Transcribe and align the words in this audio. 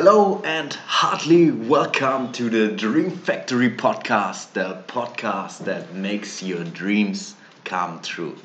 Hello 0.00 0.40
and 0.44 0.72
heartily 0.86 1.50
welcome 1.50 2.30
to 2.30 2.48
the 2.48 2.68
Dream 2.68 3.10
Factory 3.10 3.68
podcast, 3.68 4.52
the 4.52 4.80
podcast 4.86 5.64
that 5.64 5.92
makes 5.92 6.40
your 6.40 6.62
dreams 6.62 7.34
come 7.64 8.00
true. 8.00 8.36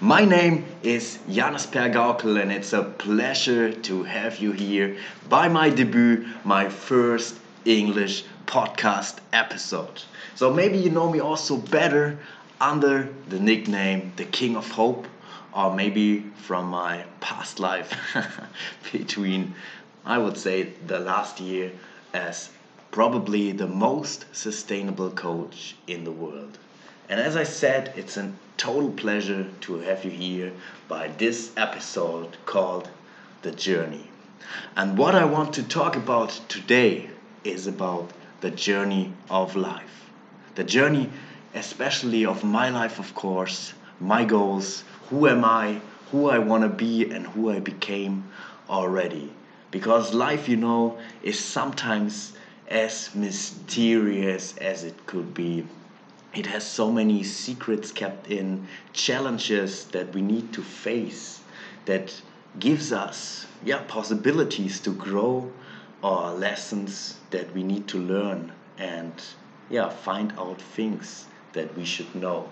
My 0.00 0.24
name 0.24 0.66
is 0.84 1.18
Janis 1.28 1.66
Pergaukel 1.66 2.40
and 2.40 2.52
it's 2.52 2.72
a 2.72 2.84
pleasure 2.84 3.72
to 3.72 4.04
have 4.04 4.38
you 4.38 4.52
here 4.52 4.98
by 5.28 5.48
my 5.48 5.68
debut, 5.68 6.28
my 6.44 6.68
first 6.68 7.34
English 7.64 8.22
podcast 8.46 9.16
episode. 9.32 10.04
So 10.36 10.54
maybe 10.54 10.78
you 10.78 10.90
know 10.90 11.10
me 11.10 11.18
also 11.18 11.56
better 11.56 12.20
under 12.60 13.08
the 13.28 13.40
nickname 13.40 14.12
The 14.14 14.26
King 14.26 14.54
of 14.54 14.70
Hope 14.70 15.08
or 15.52 15.74
maybe 15.74 16.20
from 16.36 16.66
my 16.66 17.04
past 17.18 17.58
life 17.58 17.92
between 18.92 19.54
I 20.06 20.16
would 20.16 20.38
say 20.38 20.72
the 20.86 20.98
last 20.98 21.40
year 21.40 21.72
as 22.14 22.48
probably 22.90 23.52
the 23.52 23.66
most 23.66 24.24
sustainable 24.32 25.10
coach 25.10 25.76
in 25.86 26.04
the 26.04 26.10
world. 26.10 26.58
And 27.08 27.20
as 27.20 27.36
I 27.36 27.44
said, 27.44 27.92
it's 27.96 28.16
a 28.16 28.32
total 28.56 28.90
pleasure 28.90 29.46
to 29.60 29.78
have 29.80 30.04
you 30.04 30.10
here 30.10 30.52
by 30.88 31.08
this 31.08 31.52
episode 31.54 32.38
called 32.46 32.88
The 33.42 33.50
Journey. 33.50 34.08
And 34.74 34.96
what 34.96 35.14
I 35.14 35.26
want 35.26 35.52
to 35.54 35.62
talk 35.62 35.96
about 35.96 36.30
today 36.48 37.10
is 37.44 37.66
about 37.66 38.10
the 38.40 38.50
journey 38.50 39.12
of 39.28 39.54
life. 39.54 40.10
The 40.54 40.64
journey, 40.64 41.10
especially 41.54 42.24
of 42.24 42.42
my 42.42 42.70
life, 42.70 42.98
of 42.98 43.14
course, 43.14 43.74
my 44.00 44.24
goals, 44.24 44.82
who 45.10 45.28
am 45.28 45.44
I, 45.44 45.82
who 46.10 46.30
I 46.30 46.38
want 46.38 46.62
to 46.62 46.70
be, 46.70 47.10
and 47.10 47.26
who 47.26 47.50
I 47.50 47.60
became 47.60 48.30
already 48.68 49.30
because 49.70 50.14
life, 50.14 50.48
you 50.48 50.56
know, 50.56 50.98
is 51.22 51.38
sometimes 51.38 52.32
as 52.68 53.14
mysterious 53.14 54.56
as 54.58 54.84
it 54.84 55.06
could 55.06 55.34
be. 55.34 55.66
It 56.34 56.46
has 56.46 56.64
so 56.64 56.92
many 56.92 57.24
secrets 57.24 57.90
kept 57.90 58.30
in, 58.30 58.68
challenges 58.92 59.86
that 59.86 60.14
we 60.14 60.22
need 60.22 60.52
to 60.52 60.62
face, 60.62 61.40
that 61.86 62.20
gives 62.58 62.92
us 62.92 63.46
yeah 63.64 63.82
possibilities 63.86 64.80
to 64.80 64.90
grow 64.90 65.50
or 66.02 66.30
lessons 66.32 67.16
that 67.30 67.52
we 67.54 67.62
need 67.62 67.86
to 67.86 67.98
learn 67.98 68.52
and 68.78 69.12
yeah 69.68 69.88
find 69.88 70.32
out 70.38 70.60
things 70.60 71.26
that 71.52 71.76
we 71.76 71.84
should 71.84 72.12
know 72.14 72.48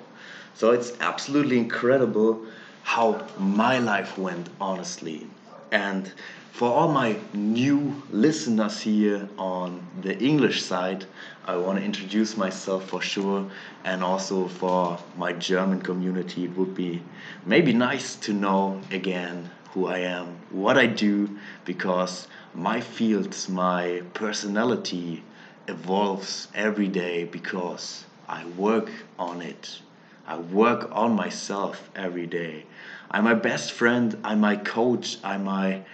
so 0.55 0.71
it's 0.71 0.93
absolutely 1.01 1.59
incredible 1.59 2.45
how 2.83 3.27
my 3.39 3.79
life 3.79 4.17
went 4.17 4.49
honestly 4.61 5.27
and 5.73 6.13
for 6.59 6.73
all 6.73 6.89
my 6.89 7.17
new 7.33 7.95
listeners 8.11 8.81
here 8.81 9.29
on 9.39 9.81
the 10.03 10.19
English 10.19 10.61
side, 10.61 11.05
I 11.45 11.55
want 11.57 11.79
to 11.79 11.85
introduce 11.85 12.37
myself 12.37 12.89
for 12.89 13.01
sure, 13.01 13.49
and 13.85 14.03
also 14.03 14.49
for 14.49 14.99
my 15.17 15.35
German 15.35 15.81
community, 15.81 16.47
it 16.47 16.57
would 16.57 16.75
be 16.75 17.01
maybe 17.47 17.73
nice 17.73 18.17
to 18.17 18.33
know 18.33 18.81
again 18.91 19.49
who 19.71 19.87
I 19.87 19.99
am, 19.99 20.37
what 20.51 20.77
I 20.77 20.87
do, 20.87 21.39
because 21.65 22.27
my 22.57 22.81
fields, 22.81 23.49
my 23.49 24.03
personality 24.15 25.23
evolves 25.69 26.49
every 26.57 26.89
day 26.89 27.23
because 27.23 28.05
I 28.29 28.45
work 28.57 28.91
on 29.17 29.43
it. 29.43 29.79
I 30.27 30.39
work 30.39 30.89
on 30.91 31.15
myself 31.15 31.89
every 31.95 32.27
day. 32.27 32.67
I'm 33.13 33.23
my 33.23 33.35
best 33.35 33.71
friend, 33.71 34.19
I'm 34.25 34.41
my 34.41 34.57
coach, 34.57 35.19
I'm 35.23 35.45
my 35.45 35.85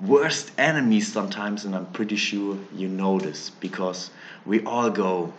worst 0.00 0.50
enemies 0.58 1.12
sometimes, 1.12 1.64
and 1.64 1.74
I'm 1.74 1.86
pretty 1.86 2.16
sure 2.16 2.58
you 2.74 2.88
know 2.88 3.18
this 3.20 3.50
because 3.50 4.10
we 4.44 4.64
all 4.64 4.90
go 4.90 5.32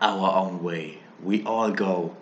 our 0.00 0.36
own 0.36 0.62
way. 0.62 0.98
We 1.22 1.44
all 1.44 1.70
go, 1.70 2.16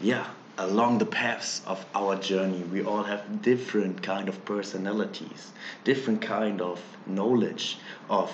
yeah, 0.00 0.26
along 0.58 0.98
the 0.98 1.06
paths 1.06 1.62
of 1.66 1.84
our 1.94 2.16
journey. 2.16 2.62
We 2.62 2.82
all 2.82 3.02
have 3.02 3.42
different 3.42 4.02
kind 4.02 4.28
of 4.28 4.44
personalities, 4.44 5.52
different 5.84 6.22
kind 6.22 6.60
of 6.60 6.80
knowledge 7.06 7.78
of 8.08 8.30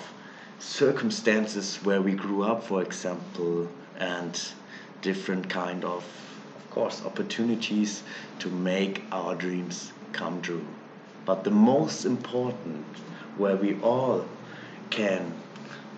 circumstances 0.59 1.77
where 1.77 2.01
we 2.01 2.13
grew 2.13 2.43
up, 2.43 2.63
for 2.63 2.81
example, 2.81 3.67
and 3.97 4.39
different 5.01 5.49
kind 5.49 5.83
of, 5.83 6.05
of 6.55 6.69
course, 6.69 7.03
opportunities 7.03 8.03
to 8.39 8.49
make 8.49 9.03
our 9.11 9.35
dreams 9.35 9.91
come 10.13 10.41
true. 10.41 10.65
But 11.31 11.45
the 11.45 11.49
most 11.49 12.03
important, 12.03 12.85
where 13.37 13.55
we 13.55 13.79
all 13.79 14.25
can, 14.89 15.33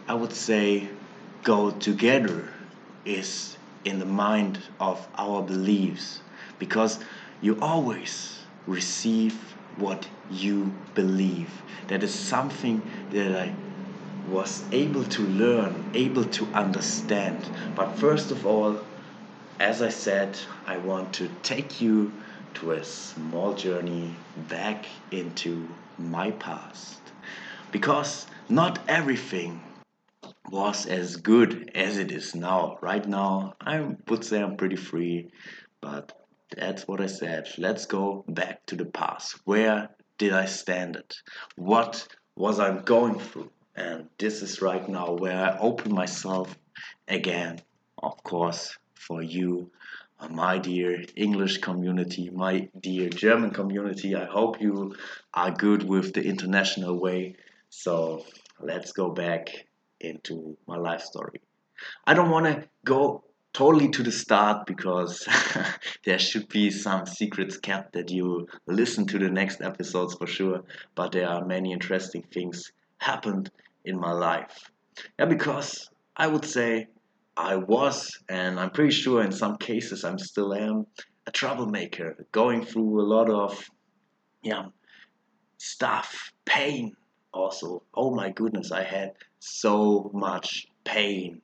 I 0.08 0.14
would 0.14 0.32
say, 0.32 0.90
go 1.42 1.72
together, 1.72 2.50
is 3.04 3.58
in 3.84 3.98
the 3.98 4.06
mind 4.06 4.60
of 4.80 5.08
our 5.16 5.42
beliefs. 5.42 6.22
Because 6.60 7.00
you 7.42 7.58
always 7.64 8.44
receive 8.68 9.34
what 9.76 10.08
you 10.30 10.72
believe. 10.94 11.50
That 11.88 12.04
is 12.04 12.14
something 12.14 12.84
that 13.10 13.36
I 13.36 13.56
was 14.30 14.64
able 14.72 15.04
to 15.06 15.24
learn, 15.24 15.90
able 15.96 16.26
to 16.26 16.46
understand. 16.54 17.44
But 17.76 17.96
first 17.98 18.30
of 18.30 18.46
all, 18.46 18.82
as 19.60 19.82
I 19.82 19.90
said, 19.90 20.38
I 20.68 20.78
want 20.78 21.12
to 21.14 21.28
take 21.42 21.82
you 21.82 22.12
to 22.56 22.72
a 22.72 22.84
small 22.84 23.53
journey 23.53 24.16
back 24.50 24.86
into 25.12 25.68
my 25.97 26.31
past. 26.31 27.00
Because 27.72 28.28
not 28.50 28.80
everything 28.88 29.62
was 30.50 30.86
as 30.86 31.16
good 31.16 31.72
as 31.74 31.97
it 31.97 32.12
is 32.12 32.36
now. 32.36 32.78
Right 32.81 33.06
now, 33.08 33.53
I 33.59 33.96
would 34.08 34.24
say 34.24 34.41
I'm 34.41 34.58
pretty 34.58 34.75
free, 34.75 35.30
but 35.81 36.12
that's 36.56 36.88
what 36.88 37.02
I 37.02 37.08
said. 37.08 37.47
Let's 37.58 37.86
go 37.86 38.24
back 38.28 38.66
to 38.68 38.75
the 38.75 38.85
past. 38.85 39.40
Where 39.46 39.90
did 40.18 40.34
I 40.34 40.46
stand 40.46 40.96
it? 40.96 41.16
What 41.56 42.08
was 42.35 42.59
I 42.59 42.78
going 42.78 43.20
through? 43.20 43.52
And 43.75 44.08
this 44.20 44.41
is 44.41 44.62
right 44.62 44.88
now 44.88 45.14
where 45.14 45.38
I 45.38 45.58
open 45.58 45.94
myself 45.94 46.56
again, 47.08 47.62
of 48.02 48.24
course, 48.24 48.78
for 48.94 49.24
you 49.24 49.72
my 50.29 50.57
dear 50.57 51.03
English 51.16 51.59
community, 51.59 52.29
my 52.29 52.69
dear 52.79 53.09
German 53.09 53.51
community. 53.51 54.16
I 54.16 54.25
hope 54.25 54.61
you 54.61 54.95
are 55.34 55.51
good 55.51 55.84
with 55.84 56.13
the 56.13 56.23
international 56.23 57.00
way. 57.00 57.35
So 57.69 58.25
let's 58.59 58.91
go 58.91 59.09
back 59.09 59.50
into 60.00 60.57
my 60.67 60.78
life 60.78 61.01
story. 61.01 61.41
I 62.06 62.13
don't 62.13 62.29
want 62.29 62.45
to 62.45 62.67
go 62.85 63.23
totally 63.53 63.89
to 63.89 64.03
the 64.03 64.11
start 64.11 64.66
because 64.66 65.28
there 66.06 66.19
should 66.19 66.50
be 66.50 66.72
some 66.72 67.05
secrets 67.05 67.57
kept 67.57 67.94
that 67.94 68.09
you 68.09 68.47
listen 68.67 69.05
to 69.07 69.19
the 69.19 69.29
next 69.29 69.61
episodes 69.61 70.16
for 70.16 70.28
sure. 70.28 70.63
But 70.95 71.11
there 71.11 71.29
are 71.29 71.45
many 71.45 71.72
interesting 71.72 72.23
things 72.34 72.72
happened 72.97 73.51
in 73.85 74.00
my 74.00 74.11
life. 74.11 74.72
Yeah, 75.19 75.25
because 75.25 75.90
I 76.16 76.28
would 76.28 76.45
say 76.45 76.88
I 77.36 77.56
was, 77.56 78.20
and 78.30 78.60
I'm 78.60 78.70
pretty 78.70 78.92
sure 78.92 79.24
in 79.24 79.32
some 79.32 79.58
cases 79.58 80.04
I'm 80.04 80.20
still 80.20 80.54
am, 80.54 80.86
a 81.26 81.32
troublemaker, 81.32 82.26
going 82.32 82.64
through 82.64 83.02
a 83.02 83.08
lot 83.08 83.30
of, 83.30 83.70
yeah, 84.44 84.66
stuff, 85.58 86.32
pain 86.46 86.96
also. 87.34 87.84
Oh 87.94 88.14
my 88.14 88.30
goodness, 88.30 88.72
I 88.72 88.84
had 88.84 89.14
so 89.40 90.12
much 90.14 90.68
pain, 90.84 91.42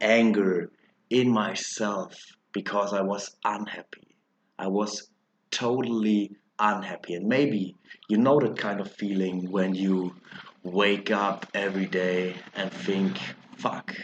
anger 0.00 0.70
in 1.10 1.30
myself 1.30 2.14
because 2.52 2.92
I 2.92 3.02
was 3.02 3.36
unhappy. 3.44 4.16
I 4.58 4.68
was 4.68 5.10
totally 5.50 6.32
unhappy. 6.58 7.14
And 7.14 7.28
maybe 7.28 7.74
you 8.08 8.16
know 8.16 8.40
that 8.40 8.56
kind 8.56 8.80
of 8.80 8.90
feeling 8.92 9.50
when 9.50 9.74
you 9.74 10.14
wake 10.62 11.10
up 11.10 11.46
every 11.52 11.86
day 11.86 12.36
and 12.54 12.72
think, 12.72 13.18
fuck, 13.58 13.94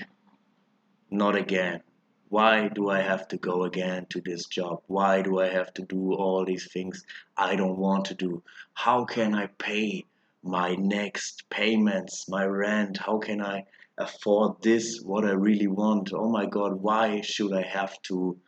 not 1.13 1.37
again. 1.37 1.83
Why 2.31 2.69
do 2.69 2.89
I 2.89 3.03
have 3.03 3.29
to 3.29 3.37
go 3.37 3.65
again 3.65 4.07
to 4.09 4.23
this 4.23 4.47
job? 4.47 4.83
Why 4.87 5.21
do 5.21 5.39
I 5.41 5.49
have 5.49 5.75
to 5.75 5.83
do 5.83 6.15
all 6.15 6.47
these 6.47 6.73
things 6.73 7.05
I 7.37 7.57
don't 7.57 7.77
want 7.77 8.07
to 8.07 8.15
do? 8.15 8.43
How 8.73 9.05
can 9.05 9.35
I 9.35 9.49
pay 9.59 10.07
my 10.43 10.75
next 10.75 11.49
payments, 11.51 12.27
my 12.29 12.47
rent? 12.47 12.97
How 12.97 13.19
can 13.19 13.43
I 13.43 13.67
afford 13.99 14.63
this, 14.63 15.03
what 15.03 15.27
I 15.27 15.33
really 15.33 15.67
want? 15.67 16.15
Oh 16.15 16.31
my 16.31 16.47
God, 16.47 16.81
why 16.81 17.21
should 17.21 17.53
I 17.53 17.63
have 17.63 18.01
to 18.03 18.39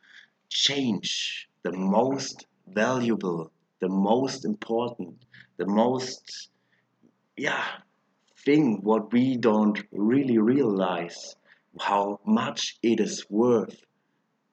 change 0.48 1.48
the 1.62 1.72
most 1.72 2.46
valuable, 2.66 3.50
the 3.80 3.90
most 3.90 4.46
important, 4.46 5.22
the 5.58 5.66
most, 5.66 6.48
yeah, 7.36 7.64
thing 8.38 8.80
what 8.82 9.12
we 9.12 9.36
don't 9.36 9.78
really 9.92 10.38
realize? 10.38 11.36
How 11.80 12.20
much 12.24 12.76
it 12.82 13.00
is 13.00 13.24
worth 13.28 13.76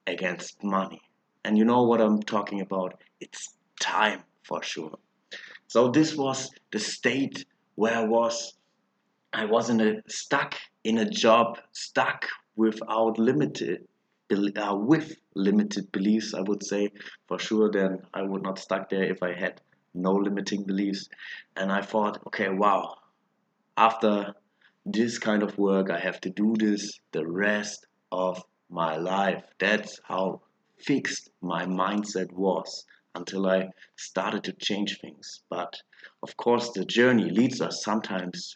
against 0.08 0.64
money. 0.64 1.02
And 1.44 1.58
you 1.58 1.66
know 1.66 1.84
what 1.84 2.02
I'm 2.02 2.22
talking 2.22 2.62
about? 2.62 3.02
It's 3.20 3.56
time 3.80 4.24
for 4.44 4.62
sure. 4.64 4.98
So 5.68 5.90
this 5.90 6.16
was 6.16 6.52
the 6.72 6.80
state 6.80 7.46
where 7.76 7.96
I 7.96 8.04
was 8.04 8.54
I 9.34 9.46
was 9.46 9.70
in 9.70 9.80
a 9.80 10.02
stuck 10.10 10.56
in 10.84 10.98
a 10.98 11.10
job, 11.10 11.58
stuck 11.72 12.28
without 12.56 13.18
limited 13.18 13.88
uh, 14.32 14.76
with 14.76 15.16
limited 15.36 15.92
beliefs, 15.92 16.34
I 16.34 16.42
would 16.42 16.64
say 16.64 16.90
for 17.28 17.40
sure. 17.40 17.72
Then 17.72 18.00
I 18.14 18.22
would 18.22 18.44
not 18.44 18.60
stuck 18.60 18.90
there 18.90 19.04
if 19.04 19.24
I 19.24 19.34
had 19.34 19.62
no 19.94 20.14
limiting 20.14 20.64
beliefs. 20.64 21.10
And 21.56 21.72
I 21.72 21.82
thought, 21.82 22.22
okay, 22.28 22.50
wow, 22.50 22.96
after 23.78 24.34
this 24.86 25.20
kind 25.20 25.44
of 25.44 25.58
work, 25.58 25.90
I 25.90 26.00
have 26.00 26.20
to 26.22 26.30
do 26.30 26.56
this 26.58 27.00
the 27.12 27.28
rest 27.28 27.86
of 28.12 28.44
my 28.70 28.98
life. 28.98 29.44
That's 29.60 30.00
how 30.04 30.42
fixed 30.80 31.30
my 31.42 31.66
mindset 31.66 32.32
was 32.32 32.86
until 33.14 33.48
I 33.48 33.70
started 33.96 34.44
to 34.46 34.54
change 34.54 35.00
things. 35.00 35.42
But 35.50 35.82
of 36.24 36.36
course, 36.38 36.72
the 36.72 36.86
journey 36.86 37.30
leads 37.30 37.62
us 37.62 37.84
sometimes 37.84 38.56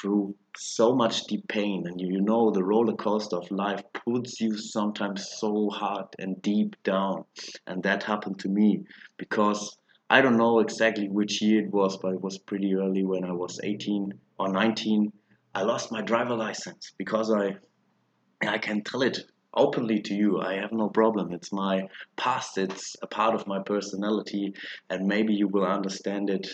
through 0.00 0.34
so 0.56 0.94
much 0.94 1.24
deep 1.24 1.46
pain, 1.48 1.86
and 1.86 2.00
you 2.00 2.20
know 2.20 2.50
the 2.50 2.64
roller 2.64 2.94
coaster 2.94 3.36
of 3.36 3.50
life 3.50 3.82
puts 3.92 4.40
you 4.40 4.56
sometimes 4.56 5.28
so 5.38 5.70
hard 5.70 6.06
and 6.18 6.40
deep 6.42 6.76
down. 6.82 7.24
And 7.66 7.82
that 7.84 8.02
happened 8.02 8.38
to 8.40 8.48
me 8.48 8.84
because 9.16 9.76
I 10.10 10.20
don't 10.20 10.36
know 10.36 10.60
exactly 10.60 11.08
which 11.08 11.40
year 11.40 11.62
it 11.64 11.72
was, 11.72 11.96
but 11.96 12.14
it 12.14 12.20
was 12.20 12.38
pretty 12.38 12.74
early 12.74 13.04
when 13.04 13.24
I 13.24 13.32
was 13.32 13.60
18 13.62 14.12
or 14.38 14.48
19. 14.48 15.12
I 15.54 15.62
lost 15.62 15.92
my 15.92 16.02
driver 16.02 16.34
license 16.34 16.92
because 16.98 17.30
I 17.30 17.56
I 18.46 18.58
can 18.58 18.82
tell 18.82 19.02
it 19.02 19.18
openly 19.54 20.00
to 20.02 20.14
you. 20.14 20.40
I 20.40 20.54
have 20.54 20.72
no 20.72 20.88
problem. 20.88 21.32
It's 21.32 21.52
my 21.52 21.88
past. 22.16 22.58
It's 22.58 22.96
a 23.02 23.06
part 23.06 23.34
of 23.34 23.46
my 23.46 23.60
personality, 23.60 24.54
and 24.90 25.06
maybe 25.06 25.32
you 25.34 25.48
will 25.48 25.64
understand 25.64 26.28
it 26.28 26.48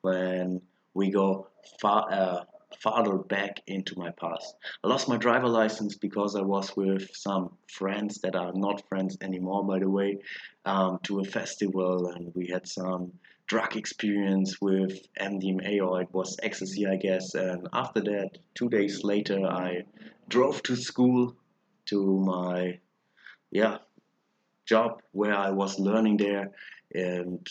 when 0.00 0.60
we 0.94 1.10
go 1.10 1.48
far 1.80 2.10
uh, 2.10 2.44
farther 2.82 3.18
back 3.18 3.60
into 3.66 3.98
my 3.98 4.10
past. 4.12 4.54
I 4.82 4.88
lost 4.88 5.08
my 5.08 5.16
driver 5.16 5.48
license 5.48 5.96
because 5.96 6.34
I 6.34 6.42
was 6.42 6.74
with 6.76 7.10
some 7.14 7.50
friends 7.68 8.20
that 8.22 8.36
are 8.36 8.52
not 8.54 8.88
friends 8.88 9.18
anymore, 9.20 9.64
by 9.64 9.80
the 9.80 9.90
way, 9.90 10.18
um, 10.64 10.98
to 11.04 11.20
a 11.20 11.24
festival, 11.24 12.08
and 12.08 12.32
we 12.34 12.46
had 12.46 12.66
some 12.66 13.12
drug 13.50 13.76
experience 13.76 14.60
with 14.60 14.96
MDMA 15.20 15.84
or 15.84 16.00
it 16.00 16.08
was 16.12 16.36
ecstasy, 16.40 16.86
I 16.86 16.94
guess. 16.94 17.34
And 17.34 17.66
after 17.72 18.00
that, 18.00 18.38
two 18.54 18.68
days 18.68 19.02
later, 19.02 19.44
I 19.44 19.82
drove 20.28 20.62
to 20.62 20.76
school 20.76 21.34
to 21.86 22.18
my 22.20 22.78
yeah 23.50 23.78
job 24.66 25.02
where 25.10 25.34
I 25.34 25.50
was 25.50 25.80
learning 25.80 26.18
there. 26.18 26.52
And 26.94 27.44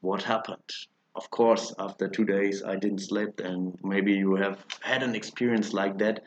what 0.00 0.22
happened? 0.22 0.70
Of 1.14 1.28
course 1.28 1.74
after 1.78 2.08
two 2.08 2.24
days 2.24 2.62
I 2.64 2.76
didn't 2.76 3.00
sleep. 3.00 3.40
And 3.40 3.78
maybe 3.84 4.14
you 4.14 4.36
have 4.36 4.64
had 4.80 5.02
an 5.02 5.14
experience 5.14 5.74
like 5.74 5.98
that. 5.98 6.20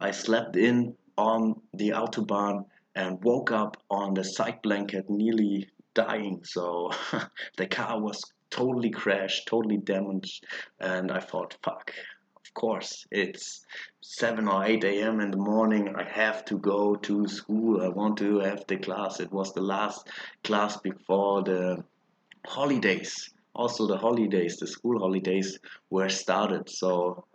I 0.00 0.10
slept 0.10 0.56
in 0.56 0.96
on 1.16 1.60
the 1.74 1.90
autobahn 1.90 2.64
and 2.96 3.22
woke 3.22 3.52
up 3.52 3.76
on 3.88 4.14
the 4.14 4.24
side 4.24 4.62
blanket 4.62 5.08
nearly 5.08 5.68
dying. 5.94 6.40
So 6.42 6.90
the 7.56 7.68
car 7.68 8.00
was 8.00 8.20
totally 8.50 8.90
crashed 8.90 9.46
totally 9.46 9.76
damaged 9.78 10.44
and 10.80 11.10
I 11.10 11.20
thought 11.20 11.56
fuck 11.62 11.92
of 12.48 12.54
course, 12.54 13.06
it's 13.10 13.66
7 14.00 14.48
or 14.48 14.64
8 14.64 14.82
a.m. 14.84 15.20
in 15.20 15.30
the 15.30 15.36
morning. 15.36 15.94
I 15.94 16.04
have 16.04 16.46
to 16.46 16.56
go 16.56 16.96
to 16.96 17.28
school. 17.28 17.82
I 17.82 17.88
want 17.88 18.16
to 18.18 18.38
have 18.38 18.64
the 18.66 18.78
class. 18.78 19.20
It 19.20 19.30
was 19.30 19.52
the 19.52 19.60
last 19.60 20.08
class 20.44 20.78
before 20.78 21.42
the 21.42 21.84
holidays. 22.46 23.34
Also, 23.54 23.86
the 23.86 23.98
holidays, 23.98 24.56
the 24.56 24.66
school 24.66 24.98
holidays 24.98 25.58
were 25.90 26.08
started. 26.08 26.70
So, 26.70 27.26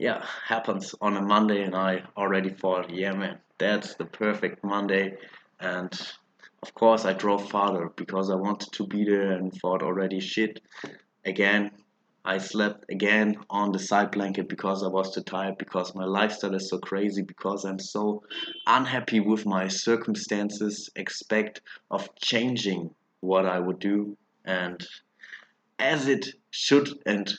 yeah, 0.00 0.24
happens 0.44 0.96
on 1.00 1.16
a 1.16 1.22
Monday, 1.22 1.62
and 1.62 1.76
I 1.76 2.02
already 2.16 2.50
thought, 2.50 2.90
yeah, 2.90 3.12
man, 3.12 3.38
that's 3.58 3.94
the 3.94 4.06
perfect 4.06 4.64
Monday. 4.64 5.16
And 5.60 5.92
of 6.66 6.74
course, 6.74 7.04
I 7.04 7.12
drove 7.12 7.48
farther 7.48 7.92
because 7.94 8.28
I 8.28 8.34
wanted 8.34 8.72
to 8.72 8.86
be 8.88 9.04
there 9.04 9.30
and 9.30 9.52
thought 9.52 9.84
already, 9.84 10.18
shit, 10.18 10.60
again, 11.24 11.70
I 12.24 12.38
slept 12.38 12.86
again 12.90 13.36
on 13.48 13.70
the 13.70 13.78
side 13.78 14.10
blanket 14.10 14.48
because 14.48 14.82
I 14.82 14.88
was 14.88 15.14
too 15.14 15.20
tired, 15.20 15.58
because 15.58 15.94
my 15.94 16.04
lifestyle 16.04 16.56
is 16.56 16.68
so 16.68 16.78
crazy, 16.78 17.22
because 17.22 17.64
I'm 17.64 17.78
so 17.78 18.24
unhappy 18.66 19.20
with 19.20 19.46
my 19.46 19.68
circumstances, 19.68 20.90
expect 20.96 21.60
of 21.92 22.12
changing 22.16 22.90
what 23.20 23.46
I 23.46 23.60
would 23.60 23.78
do. 23.78 24.16
And 24.44 24.84
as 25.78 26.08
it 26.08 26.26
should 26.50 26.88
and 27.06 27.32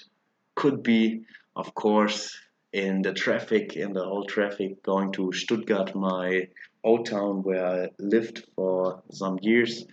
could 0.55 0.83
be, 0.83 1.23
of 1.57 1.75
course, 1.75 2.33
in 2.71 3.01
the 3.01 3.13
traffic, 3.13 3.75
in 3.75 3.91
the 3.91 4.05
whole 4.05 4.23
traffic, 4.23 4.81
going 4.83 5.11
to 5.13 5.33
Stuttgart, 5.33 5.93
my 5.95 6.47
old 6.87 7.05
town 7.05 7.43
where 7.43 7.65
I 7.67 7.89
lived 7.99 8.45
for 8.55 9.03
some 9.11 9.37
years. 9.41 9.85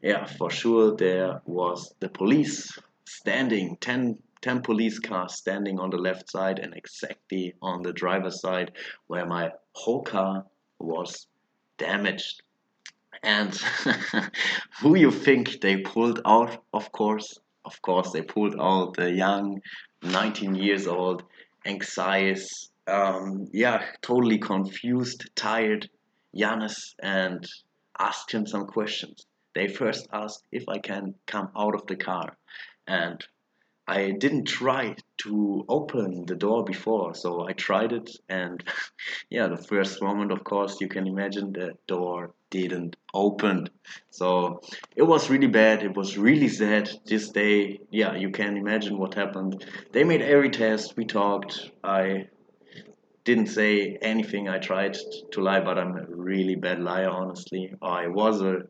Yeah, 0.00 0.24
for 0.24 0.48
sure, 0.48 0.96
there 0.96 1.42
was 1.44 1.92
the 1.98 2.08
police 2.08 2.78
standing 3.04 3.76
10, 3.80 4.16
10 4.40 4.62
police 4.62 4.98
cars 5.00 5.34
standing 5.34 5.80
on 5.80 5.90
the 5.90 5.98
left 5.98 6.30
side 6.30 6.60
and 6.60 6.72
exactly 6.74 7.54
on 7.60 7.82
the 7.82 7.92
driver's 7.92 8.40
side 8.40 8.70
where 9.08 9.26
my 9.26 9.50
whole 9.72 10.02
car 10.02 10.46
was 10.78 11.26
damaged. 11.78 12.42
And 13.24 13.52
who 14.80 14.96
you 14.96 15.10
think 15.10 15.60
they 15.60 15.78
pulled 15.78 16.20
out? 16.24 16.62
Of 16.72 16.92
course, 16.92 17.38
of 17.64 17.82
course, 17.82 18.12
they 18.12 18.22
pulled 18.22 18.54
out 18.58 18.94
the 18.94 19.10
young, 19.10 19.60
19 20.02 20.54
years 20.54 20.86
old, 20.86 21.24
anxious, 21.66 22.70
um, 22.86 23.48
yeah, 23.52 23.84
totally 24.00 24.38
confused, 24.38 25.28
tired 25.34 25.90
Janis 26.34 26.94
and 27.02 27.46
asked 27.98 28.32
him 28.32 28.46
some 28.46 28.66
questions. 28.66 29.26
They 29.54 29.68
first 29.68 30.08
asked 30.12 30.44
if 30.52 30.68
I 30.68 30.78
can 30.78 31.14
come 31.26 31.50
out 31.56 31.74
of 31.74 31.86
the 31.86 31.96
car 31.96 32.36
and 32.86 33.24
I 33.90 34.12
didn't 34.12 34.44
try 34.44 34.94
to 35.22 35.64
open 35.68 36.24
the 36.24 36.36
door 36.36 36.62
before, 36.62 37.12
so 37.14 37.48
I 37.48 37.54
tried 37.54 37.92
it, 37.92 38.08
and 38.28 38.62
yeah, 39.30 39.48
the 39.48 39.56
first 39.56 40.00
moment, 40.00 40.30
of 40.30 40.44
course, 40.44 40.80
you 40.80 40.86
can 40.86 41.08
imagine 41.08 41.52
the 41.52 41.72
door 41.88 42.32
didn't 42.50 42.94
open. 43.12 43.68
So 44.10 44.60
it 44.94 45.02
was 45.02 45.28
really 45.28 45.48
bad. 45.48 45.82
It 45.82 45.96
was 45.96 46.16
really 46.16 46.48
sad. 46.48 46.88
This 47.04 47.30
day, 47.30 47.80
yeah, 47.90 48.14
you 48.14 48.30
can 48.30 48.56
imagine 48.56 48.96
what 48.96 49.14
happened. 49.14 49.64
They 49.90 50.04
made 50.04 50.22
every 50.22 50.50
test. 50.50 50.96
We 50.96 51.04
talked. 51.04 51.70
I 51.82 52.28
didn't 53.30 53.46
say 53.46 53.96
anything. 54.02 54.48
I 54.48 54.58
tried 54.58 54.96
to 55.32 55.40
lie, 55.40 55.60
but 55.60 55.78
I'm 55.78 55.96
a 55.96 56.04
really 56.08 56.56
bad 56.56 56.80
liar, 56.80 57.10
honestly. 57.10 57.72
I 57.80 58.08
was 58.08 58.42
a, 58.42 58.62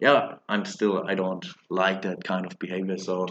yeah, 0.00 0.36
I'm 0.48 0.64
still. 0.64 1.04
I 1.06 1.14
don't 1.14 1.44
like 1.68 2.00
that 2.02 2.24
kind 2.24 2.46
of 2.46 2.58
behavior. 2.58 2.96
So 2.96 3.26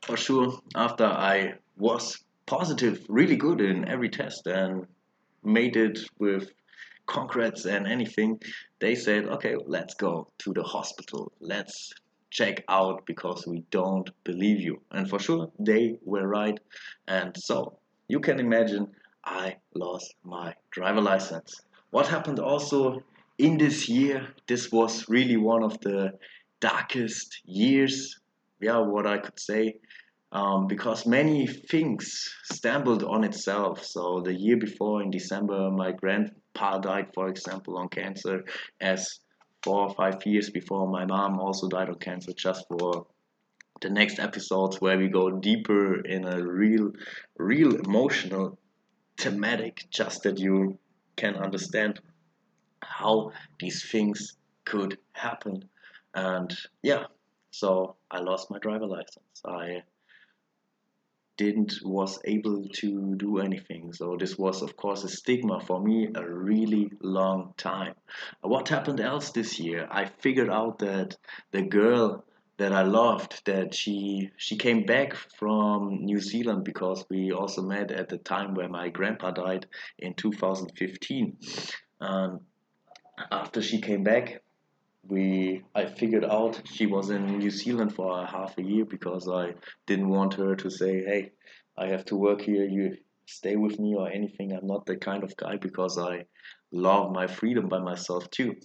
for 0.00 0.16
sure 0.16 0.58
after 0.74 1.04
I 1.04 1.54
was 1.76 2.18
positive, 2.46 3.04
really 3.10 3.36
good 3.36 3.60
in 3.60 3.86
every 3.86 4.08
test 4.08 4.46
and 4.46 4.86
made 5.44 5.76
it 5.76 5.98
with 6.18 6.50
congrats 7.06 7.66
and 7.66 7.86
anything, 7.86 8.40
they 8.78 8.94
said, 8.94 9.26
okay, 9.26 9.54
let's 9.66 9.94
go 9.94 10.28
to 10.38 10.54
the 10.54 10.62
hospital. 10.62 11.30
Let's 11.40 11.92
check 12.30 12.64
out 12.68 13.04
because 13.04 13.46
we 13.46 13.64
don't 13.70 14.08
believe 14.24 14.60
you. 14.60 14.80
And 14.92 15.10
for 15.10 15.18
sure, 15.18 15.50
they 15.58 15.98
were 16.04 16.26
right. 16.26 16.58
And 17.06 17.36
so 17.36 17.78
you 18.08 18.20
can 18.20 18.40
imagine 18.40 18.88
I 19.28 19.56
lost 19.74 20.14
my 20.24 20.54
driver 20.70 21.00
license. 21.00 21.60
What 21.90 22.06
happened 22.06 22.38
also 22.38 23.02
in 23.38 23.58
this 23.58 23.88
year, 23.88 24.28
this 24.46 24.72
was 24.72 25.08
really 25.08 25.36
one 25.36 25.62
of 25.62 25.78
the 25.80 26.12
darkest 26.60 27.40
years 27.44 28.18
yeah, 28.60 28.78
what 28.78 29.06
I 29.06 29.18
could 29.18 29.38
say, 29.38 29.76
um, 30.32 30.66
because 30.66 31.06
many 31.06 31.46
things 31.46 32.34
stumbled 32.52 33.04
on 33.04 33.24
itself. 33.24 33.84
So 33.84 34.20
the 34.24 34.34
year 34.34 34.56
before, 34.56 35.02
in 35.02 35.10
December, 35.10 35.70
my 35.70 35.92
grandpa 35.92 36.78
died, 36.78 37.08
for 37.14 37.28
example, 37.28 37.78
on 37.78 37.88
cancer, 37.88 38.44
as 38.80 39.20
four 39.62 39.88
or 39.88 39.94
five 39.94 40.24
years 40.26 40.50
before, 40.50 40.88
my 40.88 41.04
mom 41.04 41.38
also 41.38 41.68
died 41.68 41.88
of 41.88 42.00
cancer, 42.00 42.32
just 42.32 42.66
for 42.68 43.06
the 43.80 43.90
next 43.90 44.18
episodes 44.18 44.80
where 44.80 44.98
we 44.98 45.08
go 45.08 45.30
deeper 45.30 46.00
in 46.00 46.24
a 46.26 46.44
real, 46.44 46.90
real 47.38 47.76
emotional 47.76 48.58
thematic, 49.18 49.86
just 49.90 50.22
that 50.22 50.38
you 50.38 50.78
can 51.16 51.34
understand 51.36 52.00
how 52.80 53.32
these 53.58 53.84
things 53.90 54.36
could 54.64 54.98
happen. 55.12 55.68
And 56.14 56.56
yeah, 56.82 57.04
so 57.50 57.96
I 58.10 58.20
lost 58.20 58.50
my 58.50 58.58
driver 58.58 58.86
license. 58.86 59.42
I 59.44 59.82
didn't 61.36 61.74
was 61.84 62.18
able 62.24 62.68
to 62.68 63.14
do 63.16 63.38
anything. 63.38 63.92
So 63.92 64.16
this 64.18 64.36
was 64.36 64.60
of 64.62 64.76
course 64.76 65.04
a 65.04 65.08
stigma 65.08 65.60
for 65.60 65.80
me 65.80 66.08
a 66.14 66.28
really 66.28 66.90
long 67.00 67.54
time. 67.56 67.94
What 68.40 68.68
happened 68.68 69.00
else 69.00 69.30
this 69.30 69.58
year? 69.58 69.86
I 69.90 70.06
figured 70.06 70.50
out 70.50 70.80
that 70.80 71.16
the 71.52 71.62
girl 71.62 72.24
that 72.58 72.72
I 72.72 72.82
loved 72.82 73.44
that 73.46 73.74
she 73.74 74.30
she 74.36 74.56
came 74.56 74.84
back 74.84 75.14
from 75.14 76.04
New 76.04 76.20
Zealand 76.20 76.64
because 76.64 77.04
we 77.08 77.32
also 77.32 77.62
met 77.62 77.90
at 77.90 78.08
the 78.08 78.18
time 78.18 78.54
where 78.54 78.68
my 78.68 78.88
grandpa 78.88 79.30
died 79.30 79.66
in 79.98 80.14
2015 80.14 81.36
and 82.00 82.40
after 83.30 83.62
she 83.62 83.80
came 83.80 84.02
back 84.02 84.42
we 85.06 85.62
I 85.74 85.86
figured 85.86 86.24
out 86.24 86.60
she 86.64 86.86
was 86.86 87.10
in 87.10 87.38
New 87.38 87.50
Zealand 87.50 87.94
for 87.94 88.26
half 88.26 88.58
a 88.58 88.62
year 88.62 88.84
because 88.84 89.28
I 89.28 89.54
didn't 89.86 90.08
want 90.08 90.34
her 90.34 90.56
to 90.56 90.70
say 90.70 91.04
hey 91.04 91.32
I 91.76 91.86
have 91.86 92.04
to 92.06 92.16
work 92.16 92.40
here. 92.40 92.64
You 92.64 92.96
stay 93.26 93.54
with 93.54 93.78
me 93.78 93.94
or 93.94 94.10
anything. 94.10 94.52
I'm 94.52 94.66
not 94.66 94.84
the 94.84 94.96
kind 94.96 95.22
of 95.22 95.36
guy 95.36 95.56
because 95.56 95.96
I 95.96 96.24
love 96.72 97.12
my 97.12 97.28
freedom 97.28 97.68
by 97.68 97.78
myself 97.78 98.28
too 98.30 98.56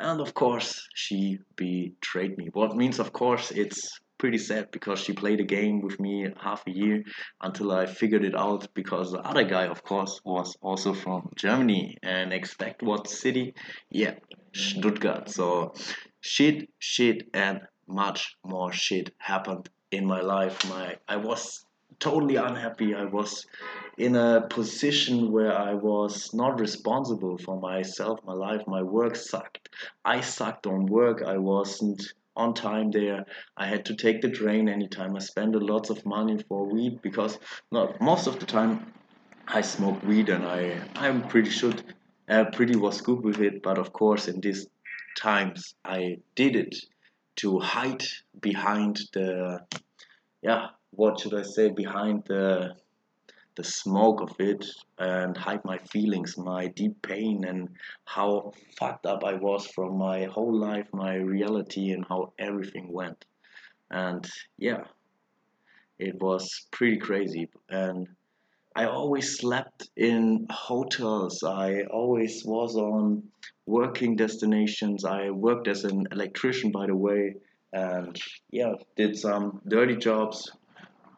and 0.00 0.20
of 0.20 0.34
course 0.34 0.88
she 0.94 1.38
betrayed 1.56 2.36
me. 2.38 2.48
What 2.52 2.76
means 2.76 2.98
of 2.98 3.12
course 3.12 3.50
it's 3.50 4.00
pretty 4.18 4.38
sad 4.38 4.70
because 4.70 4.98
she 5.00 5.14
played 5.14 5.40
a 5.40 5.44
game 5.44 5.80
with 5.80 5.98
me 5.98 6.26
half 6.38 6.62
a 6.66 6.70
year 6.70 7.02
until 7.40 7.72
I 7.72 7.86
figured 7.86 8.24
it 8.24 8.36
out 8.36 8.68
because 8.74 9.12
the 9.12 9.20
other 9.20 9.44
guy 9.44 9.66
of 9.66 9.82
course 9.82 10.20
was 10.24 10.56
also 10.60 10.92
from 10.92 11.30
Germany 11.36 11.96
and 12.02 12.32
expect 12.32 12.82
what 12.82 13.08
city. 13.08 13.54
Yeah 13.90 14.14
Stuttgart. 14.52 15.30
So 15.30 15.74
shit 16.20 16.68
shit 16.78 17.28
and 17.32 17.60
much 17.86 18.36
more 18.44 18.72
shit 18.72 19.14
happened 19.18 19.68
in 19.90 20.06
my 20.06 20.20
life. 20.20 20.68
My 20.68 20.96
I 21.08 21.16
was 21.16 21.64
totally 21.98 22.36
unhappy. 22.36 22.94
I 22.94 23.04
was 23.04 23.46
in 24.00 24.16
a 24.16 24.46
position 24.48 25.30
where 25.30 25.54
I 25.54 25.74
was 25.74 26.32
not 26.32 26.58
responsible 26.58 27.36
for 27.36 27.60
myself, 27.60 28.18
my 28.24 28.32
life, 28.32 28.62
my 28.66 28.82
work 28.82 29.14
sucked. 29.14 29.68
I 30.06 30.22
sucked 30.22 30.66
on 30.66 30.86
work. 30.86 31.22
I 31.22 31.36
wasn't 31.36 32.02
on 32.34 32.54
time 32.54 32.90
there. 32.90 33.26
I 33.58 33.66
had 33.66 33.84
to 33.86 33.94
take 33.94 34.22
the 34.22 34.30
train 34.30 34.70
anytime. 34.70 35.14
I 35.16 35.18
spent 35.18 35.54
a 35.54 35.58
lot 35.72 35.90
of 35.90 36.06
money 36.06 36.42
for 36.48 36.64
weed 36.64 37.02
because 37.02 37.38
not 37.70 38.00
most 38.00 38.26
of 38.26 38.40
the 38.40 38.46
time 38.46 38.90
I 39.46 39.60
smoke 39.60 40.02
weed 40.02 40.30
and 40.30 40.44
I 40.46 40.80
I'm 40.94 41.28
pretty 41.28 41.50
sure 41.50 41.74
uh, 42.26 42.46
pretty 42.52 42.76
was 42.76 43.02
good 43.02 43.22
with 43.22 43.40
it. 43.40 43.62
But 43.62 43.76
of 43.76 43.92
course, 43.92 44.28
in 44.28 44.40
these 44.40 44.66
times 45.18 45.74
I 45.84 46.20
did 46.36 46.56
it 46.56 46.74
to 47.36 47.58
hide 47.58 48.04
behind 48.40 49.00
the 49.12 49.60
yeah 50.40 50.68
what 50.92 51.20
should 51.20 51.34
I 51.34 51.42
say 51.42 51.68
behind 51.68 52.24
the 52.26 52.76
the 53.60 53.64
smoke 53.64 54.22
of 54.22 54.34
it 54.38 54.64
and 54.98 55.36
hide 55.36 55.62
my 55.66 55.76
feelings, 55.92 56.38
my 56.38 56.68
deep 56.68 56.94
pain, 57.02 57.44
and 57.44 57.68
how 58.06 58.52
fucked 58.78 59.04
up 59.04 59.22
I 59.22 59.34
was 59.34 59.66
from 59.66 59.98
my 59.98 60.24
whole 60.24 60.56
life, 60.58 60.86
my 60.94 61.16
reality, 61.16 61.90
and 61.90 62.02
how 62.08 62.32
everything 62.38 62.90
went. 62.90 63.26
And 63.90 64.26
yeah, 64.56 64.84
it 65.98 66.14
was 66.22 66.68
pretty 66.70 66.96
crazy. 66.96 67.50
And 67.68 68.08
I 68.74 68.86
always 68.86 69.36
slept 69.36 69.90
in 69.94 70.46
hotels, 70.48 71.42
I 71.42 71.82
always 71.90 72.42
was 72.46 72.76
on 72.76 73.24
working 73.66 74.16
destinations. 74.16 75.04
I 75.04 75.30
worked 75.30 75.68
as 75.68 75.84
an 75.84 76.06
electrician, 76.12 76.70
by 76.70 76.86
the 76.86 76.96
way, 76.96 77.34
and 77.74 78.18
yeah, 78.50 78.72
did 78.96 79.18
some 79.18 79.60
dirty 79.68 79.96
jobs 79.96 80.50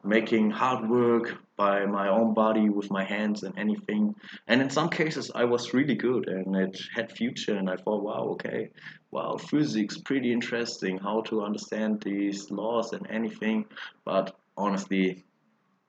making 0.04 0.50
hard 0.50 0.88
work 0.88 1.34
by 1.56 1.86
my 1.86 2.08
own 2.08 2.34
body 2.34 2.68
with 2.68 2.90
my 2.90 3.04
hands 3.04 3.42
and 3.42 3.56
anything. 3.58 4.14
And 4.48 4.60
in 4.60 4.70
some 4.70 4.88
cases 4.88 5.30
i 5.34 5.44
was 5.44 5.74
really 5.74 5.94
good 5.94 6.28
and 6.28 6.56
it 6.56 6.80
had 6.94 7.12
future 7.12 7.56
and 7.56 7.70
i 7.70 7.76
thought 7.76 8.02
wow 8.02 8.30
okay. 8.34 8.70
Wow 9.10 9.36
physics 9.36 9.98
pretty 9.98 10.32
interesting 10.32 10.98
how 10.98 11.20
to 11.22 11.42
understand 11.42 12.02
these 12.02 12.50
laws 12.50 12.92
and 12.92 13.06
anything. 13.10 13.66
But 14.04 14.36
honestly 14.56 15.24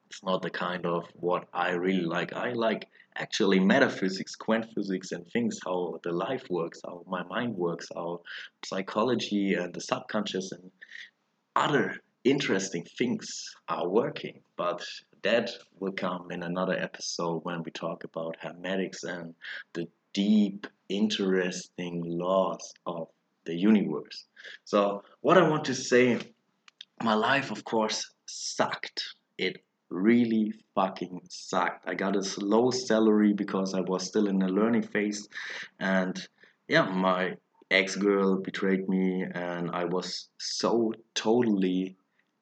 it's 0.09 0.23
not 0.23 0.41
the 0.43 0.51
kind 0.51 0.85
of 0.85 1.07
what 1.15 1.47
i 1.53 1.71
really 1.71 2.05
like. 2.05 2.33
I 2.33 2.53
like 2.53 2.87
actually 3.15 3.59
metaphysics 3.59 4.35
quantum 4.35 4.69
physics 4.75 5.11
and 5.11 5.25
things 5.27 5.59
how 5.63 5.99
the 6.03 6.11
life 6.11 6.45
works 6.49 6.81
how 6.83 7.03
my 7.07 7.23
mind 7.23 7.55
works 7.55 7.87
how 7.93 8.21
psychology 8.65 9.53
and 9.53 9.71
the 9.73 9.81
subconscious 9.81 10.51
and 10.51 10.71
other 11.55 11.95
interesting 12.23 12.85
things 12.97 13.55
are 13.67 13.87
working, 13.87 14.41
but 14.57 14.83
that 15.23 15.49
will 15.79 15.91
come 15.91 16.31
in 16.31 16.43
another 16.43 16.77
episode 16.77 17.43
when 17.43 17.63
we 17.63 17.71
talk 17.71 18.03
about 18.03 18.37
hermetics 18.39 19.03
and 19.03 19.33
the 19.73 19.87
deep, 20.13 20.67
interesting 20.89 22.03
laws 22.05 22.73
of 22.85 23.07
the 23.45 23.55
universe. 23.55 24.25
So, 24.63 25.03
what 25.21 25.37
I 25.37 25.49
want 25.49 25.65
to 25.65 25.75
say, 25.75 26.19
my 27.01 27.13
life, 27.13 27.51
of 27.51 27.63
course, 27.63 28.09
sucked. 28.25 29.03
It 29.37 29.63
really 29.89 30.53
fucking 30.75 31.21
sucked. 31.29 31.87
I 31.87 31.93
got 31.93 32.15
a 32.15 32.23
low 32.39 32.71
salary 32.71 33.33
because 33.33 33.73
I 33.73 33.81
was 33.81 34.05
still 34.05 34.27
in 34.27 34.39
the 34.39 34.47
learning 34.47 34.83
phase, 34.83 35.27
and 35.79 36.15
yeah, 36.67 36.89
my 36.89 37.33
ex 37.71 37.95
girl 37.95 38.37
betrayed 38.37 38.87
me, 38.87 39.25
and 39.33 39.71
I 39.71 39.85
was 39.85 40.29
so 40.37 40.93
totally 41.15 41.97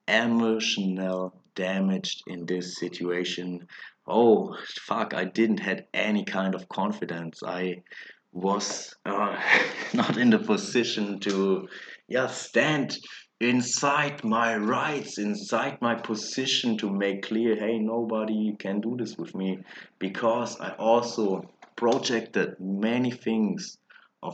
emotional 0.08 1.41
damaged 1.55 2.24
in 2.27 2.46
this 2.46 2.77
situation. 2.77 3.67
Oh 4.08 4.58
fuck 4.88 5.13
i 5.13 5.25
didn't 5.25 5.60
had 5.60 5.86
any 5.93 6.24
kind 6.25 6.55
of 6.55 6.67
confidence. 6.70 7.41
I 7.46 7.84
was 8.31 8.96
uh, 9.05 9.38
not 9.93 10.17
in 10.17 10.29
the 10.29 10.39
position 10.39 11.20
to 11.20 11.67
yeah 12.08 12.27
stand 12.27 12.98
inside 13.39 14.24
my 14.24 14.55
rights 14.55 15.17
inside 15.17 15.81
my 15.81 15.96
position 15.96 16.77
to 16.77 16.89
make 16.89 17.24
clear 17.24 17.55
hey 17.55 17.79
nobody 17.79 18.55
can 18.58 18.79
do 18.81 18.96
this 18.98 19.17
with 19.17 19.34
me. 19.36 19.60
Because 20.00 20.60
i 20.60 20.70
also 20.77 21.50
projected 21.75 22.55
many 22.60 23.12
things 23.12 23.77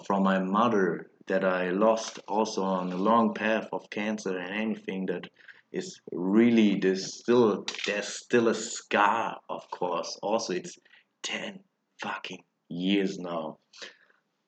from 0.05 0.23
my 0.23 0.39
mother 0.39 1.09
that 1.27 1.43
i 1.45 1.69
lost 1.69 2.19
also 2.27 2.63
on 2.63 2.91
a 2.91 2.97
long 2.97 3.33
path 3.33 3.67
of 3.71 3.89
cancer 3.89 4.37
and 4.37 4.53
anything 4.53 5.05
that 5.05 5.27
is 5.71 5.99
really 6.11 6.79
there's 6.79 7.19
still 7.19 7.65
there's 7.85 8.07
still 8.07 8.47
a 8.47 8.55
scar 8.55 9.37
of 9.49 9.69
course. 9.71 10.17
Also 10.21 10.53
it's 10.53 10.77
10 11.23 11.59
fucking 12.01 12.43
years 12.69 13.17
now. 13.19 13.57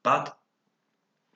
But 0.03 0.35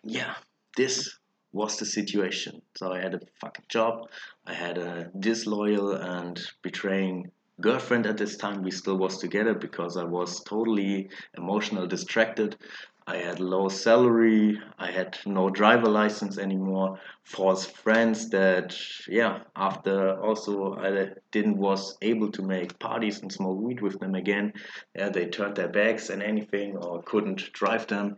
yeah 0.04 0.36
this 0.78 1.18
was 1.52 1.78
the 1.78 1.86
situation. 1.86 2.62
So 2.76 2.92
i 2.92 3.00
had 3.00 3.14
a 3.14 3.20
fucking 3.40 3.66
job. 3.70 4.08
I 4.46 4.54
had 4.54 4.78
a 4.78 5.12
disloyal 5.20 5.92
and 5.94 6.42
betraying 6.62 7.32
girlfriend 7.62 8.08
at 8.08 8.18
this 8.18 8.36
time. 8.38 8.64
We 8.64 8.72
still 8.72 8.98
was 8.98 9.18
together 9.20 9.54
because 9.54 9.96
i 9.98 10.04
was 10.04 10.44
totally 10.44 11.10
emotional 11.38 11.88
distracted 11.88 12.58
I 13.06 13.18
had 13.18 13.40
low 13.40 13.68
salary. 13.70 14.60
I 14.80 14.92
had 14.92 15.18
no 15.26 15.50
driver 15.50 15.88
license 15.90 16.38
anymore. 16.38 17.00
False 17.24 17.66
friends 17.66 18.30
that, 18.30 18.76
yeah, 19.08 19.40
after 19.56 20.20
also 20.22 20.76
I 20.76 21.10
didn't 21.32 21.58
was 21.58 21.98
able 22.02 22.32
to 22.32 22.42
make 22.42 22.80
parties 22.80 23.22
and 23.22 23.32
smoke 23.32 23.60
weed 23.60 23.82
with 23.82 24.00
them 24.00 24.16
again. 24.16 24.54
Yeah, 24.96 25.10
they 25.10 25.26
turned 25.26 25.56
their 25.56 25.68
backs 25.68 26.10
and 26.10 26.24
anything 26.24 26.78
or 26.78 27.04
couldn't 27.04 27.52
drive 27.54 27.88
them. 27.88 28.18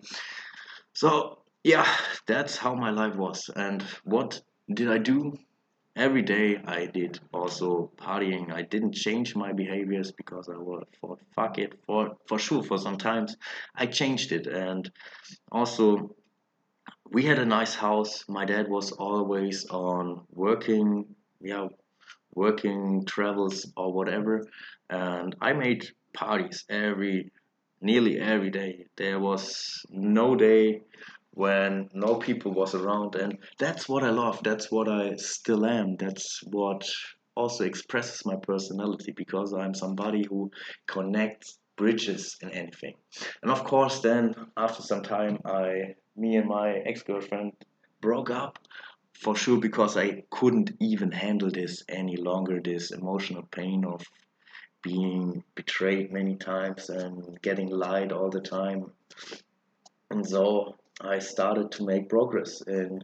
So 0.93 1.39
yeah, 1.63 1.87
that's 2.27 2.55
how 2.55 2.75
my 2.75 2.91
life 2.91 3.15
was. 3.15 3.49
And 3.55 3.83
what 4.03 4.39
did 4.71 4.89
I 4.89 4.99
do? 4.99 5.33
Every 5.95 6.21
day 6.21 6.57
I 6.65 6.85
did 6.87 7.19
also 7.33 7.91
partying. 7.97 8.51
I 8.51 8.63
didn't 8.63 8.93
change 8.93 9.35
my 9.35 9.53
behaviors 9.53 10.11
because 10.11 10.49
I 10.49 10.57
was 10.57 10.83
for 10.99 11.17
fuck 11.35 11.57
it 11.57 11.79
for 11.85 12.17
for 12.27 12.37
sure 12.39 12.63
for 12.63 12.77
some 12.77 12.97
times 12.97 13.35
I 13.75 13.85
changed 13.85 14.31
it 14.31 14.47
and 14.47 14.89
also 15.51 16.15
we 17.11 17.23
had 17.23 17.39
a 17.39 17.45
nice 17.45 17.75
house. 17.75 18.25
My 18.27 18.45
dad 18.45 18.67
was 18.67 18.91
always 18.91 19.65
on 19.69 20.21
working, 20.33 21.05
yeah, 21.39 21.67
working 22.33 23.05
travels 23.05 23.71
or 23.77 23.93
whatever, 23.93 24.45
and 24.89 25.35
I 25.41 25.53
made 25.53 25.87
parties 26.13 26.65
every 26.69 27.31
nearly 27.81 28.19
every 28.19 28.49
day. 28.49 28.87
There 28.97 29.19
was 29.19 29.85
no 29.89 30.35
day 30.35 30.81
when 31.35 31.89
no 31.93 32.15
people 32.15 32.51
was 32.51 32.73
around. 32.73 33.15
And 33.15 33.37
that's 33.59 33.87
what 33.87 34.03
i 34.03 34.09
love. 34.09 34.41
That's 34.43 34.71
what 34.71 34.89
i 34.89 35.15
still 35.17 35.65
am. 35.65 35.95
That's 35.97 36.41
what 36.43 36.89
also 37.35 37.65
expresses 37.65 38.25
my 38.25 38.37
personality 38.37 39.13
because 39.15 39.53
i'm 39.53 39.73
somebody 39.73 40.25
who 40.29 40.49
connects 40.87 41.59
bridges 41.77 42.37
in 42.41 42.49
anything. 42.51 42.95
And 43.41 43.51
of 43.51 43.63
course 43.63 43.99
then 43.99 44.33
after 44.57 44.81
some 44.81 45.03
time 45.03 45.39
i 45.45 45.95
me 46.15 46.37
and 46.37 46.47
my 46.47 46.69
ex-girlfriend 46.85 47.51
broke 48.01 48.31
up 48.31 48.57
for 49.13 49.35
sure 49.35 49.59
because 49.59 49.97
i 49.97 50.23
couldn't 50.29 50.71
even 50.79 51.11
handle 51.11 51.51
this 51.51 51.83
any 51.89 52.15
longer 52.15 52.61
this 52.61 52.91
emotional 52.91 53.43
pain 53.51 53.83
of 53.85 54.01
being 54.85 55.43
betrayed 55.55 56.13
many 56.13 56.35
times 56.35 56.89
and 56.89 57.41
getting 57.41 57.67
lied 57.67 58.11
all 58.11 58.29
the 58.29 58.39
time. 58.39 58.85
And 60.11 60.23
so 60.25 60.75
I 61.01 61.19
started 61.19 61.71
to 61.73 61.85
make 61.85 62.09
progress 62.09 62.61
in 62.61 63.01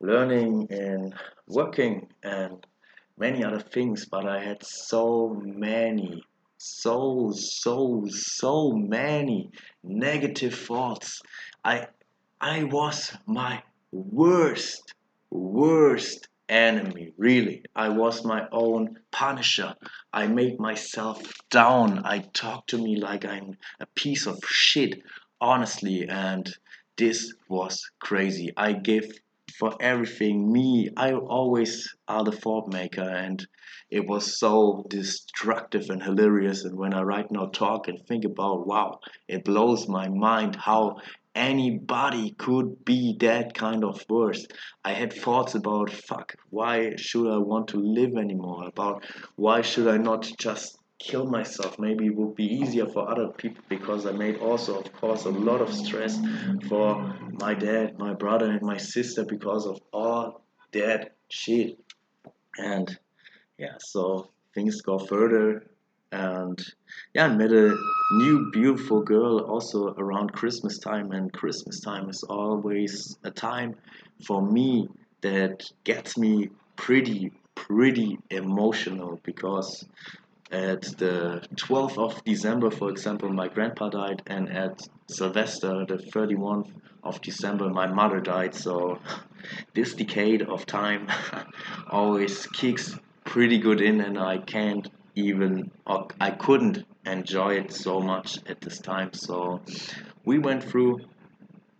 learning 0.00 0.68
and 0.70 1.14
working 1.48 2.08
and 2.22 2.64
many 3.18 3.44
other 3.44 3.60
things, 3.60 4.06
but 4.06 4.26
I 4.26 4.42
had 4.42 4.64
so 4.64 5.40
many, 5.44 6.22
so, 6.58 7.32
so, 7.34 8.06
so 8.08 8.72
many 8.72 9.50
negative 9.82 10.54
thoughts. 10.54 11.22
I, 11.64 11.88
I 12.40 12.64
was 12.64 13.16
my 13.26 13.62
worst, 13.90 14.94
worst 15.30 16.28
enemy, 16.48 17.12
really. 17.16 17.64
I 17.74 17.88
was 17.88 18.24
my 18.24 18.46
own 18.52 18.98
punisher. 19.10 19.74
I 20.12 20.26
made 20.26 20.60
myself 20.60 21.20
down. 21.50 22.02
I 22.04 22.18
talked 22.32 22.70
to 22.70 22.78
me 22.78 22.96
like 22.96 23.24
I'm 23.24 23.56
a 23.80 23.86
piece 23.86 24.26
of 24.26 24.38
shit, 24.44 25.02
honestly, 25.40 26.06
and 26.08 26.54
this 26.96 27.34
was 27.48 27.90
crazy. 28.00 28.52
I 28.56 28.72
gave 28.72 29.10
for 29.58 29.76
everything 29.80 30.52
me. 30.52 30.90
I 30.96 31.12
always 31.12 31.94
are 32.08 32.24
the 32.24 32.32
thought 32.32 32.72
maker, 32.72 33.02
and 33.02 33.46
it 33.90 34.06
was 34.06 34.38
so 34.38 34.84
destructive 34.88 35.90
and 35.90 36.02
hilarious. 36.02 36.64
And 36.64 36.76
when 36.76 36.94
I 36.94 37.02
right 37.02 37.30
now 37.30 37.46
talk 37.46 37.88
and 37.88 37.98
think 38.06 38.24
about, 38.24 38.66
wow, 38.66 39.00
it 39.28 39.44
blows 39.44 39.88
my 39.88 40.08
mind 40.08 40.56
how 40.56 40.96
anybody 41.34 42.30
could 42.32 42.84
be 42.84 43.16
that 43.20 43.54
kind 43.54 43.84
of 43.84 44.04
worse. 44.08 44.46
I 44.84 44.92
had 44.92 45.12
thoughts 45.12 45.54
about, 45.54 45.90
fuck, 45.90 46.34
why 46.50 46.94
should 46.96 47.32
I 47.32 47.38
want 47.38 47.68
to 47.68 47.78
live 47.78 48.16
anymore? 48.16 48.66
About 48.66 49.04
why 49.36 49.62
should 49.62 49.88
I 49.88 49.96
not 49.96 50.30
just 50.38 50.78
kill 51.04 51.26
myself. 51.26 51.78
Maybe 51.78 52.06
it 52.06 52.16
would 52.16 52.34
be 52.34 52.46
easier 52.46 52.86
for 52.86 53.08
other 53.10 53.28
people 53.28 53.62
because 53.68 54.06
i 54.06 54.12
made 54.12 54.38
also 54.38 54.78
of 54.80 54.92
course 55.00 55.24
a 55.26 55.30
lot 55.30 55.60
of 55.60 55.72
stress 55.72 56.18
for 56.68 57.14
my 57.44 57.52
dad 57.54 57.98
my 57.98 58.14
brother 58.14 58.50
and 58.50 58.62
my 58.62 58.78
sister 58.78 59.24
because 59.24 59.66
of 59.66 59.78
all 59.92 60.42
that 60.72 61.12
shit. 61.28 61.78
And 62.58 62.86
yeah 63.58 63.76
so 63.78 64.30
things 64.54 64.80
go 64.80 64.98
further. 64.98 65.66
And 66.12 66.58
yeah 67.12 67.26
i 67.26 67.36
met 67.36 67.52
a 67.52 67.76
new 68.22 68.50
beautiful 68.50 69.00
girl 69.02 69.40
also 69.40 69.94
around 70.02 70.32
christmas 70.32 70.78
time. 70.78 71.12
And 71.12 71.32
christmas 71.32 71.80
time 71.80 72.08
is 72.08 72.22
always 72.22 73.18
a 73.24 73.30
time 73.30 73.74
for 74.26 74.40
me 74.40 74.88
that 75.20 75.64
gets 75.84 76.16
me 76.16 76.50
pretty 76.76 77.32
pretty 77.54 78.18
emotional 78.30 79.20
because 79.24 79.84
at 80.54 80.82
the 80.98 81.42
12th 81.56 81.98
of 81.98 82.24
December, 82.24 82.70
for 82.70 82.88
example, 82.88 83.28
my 83.28 83.48
grandpa 83.48 83.88
died, 83.88 84.22
and 84.26 84.48
at 84.48 84.80
Silvester, 85.08 85.84
the 85.84 85.96
31st 85.96 86.70
of 87.02 87.20
December, 87.20 87.68
my 87.70 87.86
mother 87.86 88.20
died. 88.20 88.54
So 88.54 88.98
this 89.74 89.94
decade 89.94 90.42
of 90.42 90.64
time 90.64 91.08
always 91.90 92.46
kicks 92.46 92.96
pretty 93.24 93.58
good 93.58 93.80
in, 93.80 94.00
and 94.00 94.16
I 94.18 94.38
can't 94.38 94.88
even, 95.16 95.70
I 96.20 96.30
couldn't 96.30 96.84
enjoy 97.04 97.54
it 97.54 97.72
so 97.72 98.00
much 98.00 98.38
at 98.46 98.60
this 98.60 98.78
time. 98.78 99.12
So 99.12 99.60
we 100.24 100.38
went 100.38 100.62
through 100.62 101.00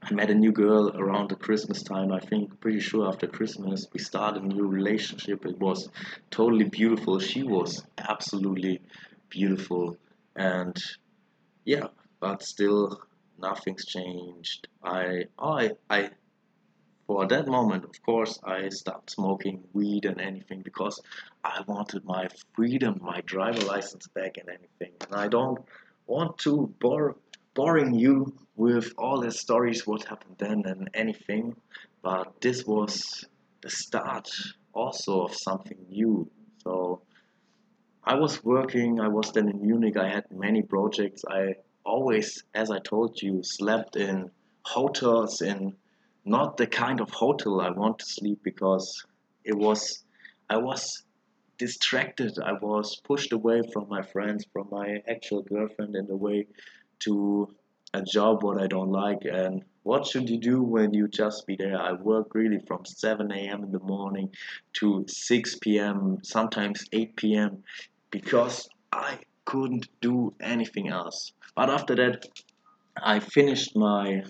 I 0.07 0.13
met 0.13 0.31
a 0.31 0.35
new 0.35 0.53
girl 0.53 0.91
around 0.95 1.31
the 1.31 1.35
Christmas 1.37 1.83
time. 1.83 2.13
I 2.13 2.21
think 2.21 2.61
pretty 2.61 2.81
sure 2.81 3.09
after 3.09 3.27
Christmas 3.27 3.87
we 3.91 4.01
started 4.01 4.43
a 4.43 4.47
new 4.47 4.67
relationship. 4.67 5.47
It 5.47 5.59
was 5.59 5.89
totally 6.31 6.69
beautiful. 6.69 7.19
She 7.21 7.43
was 7.43 7.83
absolutely 7.97 8.83
beautiful, 9.31 9.97
and 10.37 10.77
yeah, 11.65 11.87
but 12.21 12.43
still 12.43 13.01
nothing's 13.39 13.87
changed. 13.87 14.69
I 14.83 15.25
I 15.39 15.71
I 15.89 16.11
for 17.07 17.27
that 17.27 17.47
moment, 17.47 17.85
of 17.85 18.03
course, 18.03 18.39
I 18.45 18.69
stopped 18.69 19.11
smoking 19.11 19.65
weed 19.73 20.05
and 20.05 20.21
anything 20.21 20.61
because 20.61 21.01
I 21.43 21.63
wanted 21.67 22.05
my 22.05 22.29
freedom, 22.55 23.01
my 23.03 23.23
driver 23.23 23.65
license 23.65 24.07
back 24.09 24.37
and 24.37 24.51
anything. 24.51 24.93
And 25.01 25.15
I 25.15 25.29
don't 25.29 25.65
want 26.07 26.37
to 26.39 26.75
bore 26.79 27.17
boring 27.55 27.95
you 27.95 28.35
with 28.57 28.93
all 28.99 29.21
the 29.21 29.31
stories 29.31 29.87
what 29.87 30.05
happened 30.05 30.37
then 30.39 30.63
and 30.67 30.91
anything 30.95 31.55
but 32.03 32.41
this 32.41 32.67
was 32.67 33.25
the 33.63 33.71
start 33.71 34.29
also 34.75 35.23
of 35.23 35.35
something 35.35 35.79
new. 35.89 36.31
So 36.63 37.01
i 38.05 38.15
was 38.15 38.45
working 38.45 39.01
i 39.01 39.09
was 39.09 39.33
then 39.33 39.49
in 39.49 39.63
munich 39.63 39.97
i 39.97 40.09
had 40.09 40.25
many 40.31 40.63
projects. 40.63 41.25
I 41.29 41.55
always 41.85 42.45
as 42.55 42.71
i 42.71 42.79
told 42.79 43.23
you 43.23 43.43
slept 43.43 43.97
in 43.97 44.31
hotels 44.63 45.43
in 45.43 45.75
not 46.25 46.57
the 46.57 46.67
kind 46.67 47.01
of 47.01 47.11
hotel 47.11 47.61
i 47.61 47.71
want 47.71 47.99
to 48.01 48.07
sleep 48.07 48.41
because 48.43 49.05
it 49.45 49.57
was 49.57 50.05
i 50.51 50.57
was 50.57 51.03
distracted. 51.59 52.37
I 52.39 52.53
was 52.53 52.97
pushed 53.05 53.33
away 53.33 53.63
from 53.73 53.89
my 53.89 54.03
friends 54.03 54.45
from 54.53 54.69
my 54.71 55.03
actual 55.09 55.43
girlfriend 55.43 55.95
in 55.95 56.11
a 56.11 56.17
way 56.17 56.47
to 57.05 57.55
a 57.93 58.03
job 58.03 58.43
what 58.43 58.61
I 58.61 58.67
don't 58.67 58.91
like 58.91 59.25
and 59.25 59.65
what 59.85 60.07
should 60.07 60.31
you 60.31 60.39
do 60.39 60.63
when 60.63 60.95
you 60.95 61.09
just 61.09 61.47
be 61.47 61.57
there? 61.57 61.79
I 61.81 61.93
work 61.93 62.35
really 62.35 62.59
from 62.67 62.87
7 62.87 63.31
a.m. 63.31 63.65
in 63.65 63.71
the 63.71 63.81
morning 63.81 64.31
to 64.75 65.05
6 65.07 65.55
p.m., 65.57 66.19
sometimes 66.23 66.87
8 66.91 67.17
p.m. 67.17 67.63
because 68.11 68.67
I 68.93 69.19
couldn't 69.45 69.89
do 70.01 70.33
anything 70.41 70.89
else. 70.89 71.33
But 71.55 71.69
after 71.69 71.95
that, 71.97 72.27
I 72.97 73.21
finished 73.21 73.77
my, 73.77 74.23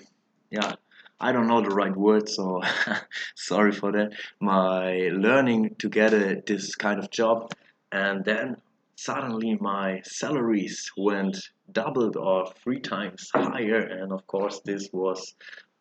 yeah, 0.51 0.73
I 1.21 1.31
don't 1.31 1.47
know 1.47 1.63
the 1.63 1.75
right 1.75 1.97
word, 1.97 2.29
so 2.29 2.61
sorry 3.37 3.73
for 3.73 3.93
that. 3.93 4.13
My 4.41 5.11
learning 5.13 5.77
to 5.79 5.89
get 5.89 6.13
a, 6.13 6.43
this 6.45 6.75
kind 6.75 6.99
of 6.99 7.11
job, 7.11 7.53
and 7.93 8.25
then 8.25 8.57
suddenly 8.97 9.57
my 9.61 10.01
salaries 10.05 10.91
went 10.97 11.37
doubled 11.73 12.17
or 12.17 12.53
three 12.63 12.81
times 12.81 13.31
higher. 13.35 13.81
And 13.81 14.13
of 14.13 14.27
course 14.27 14.61
this 14.65 14.89
was 14.93 15.35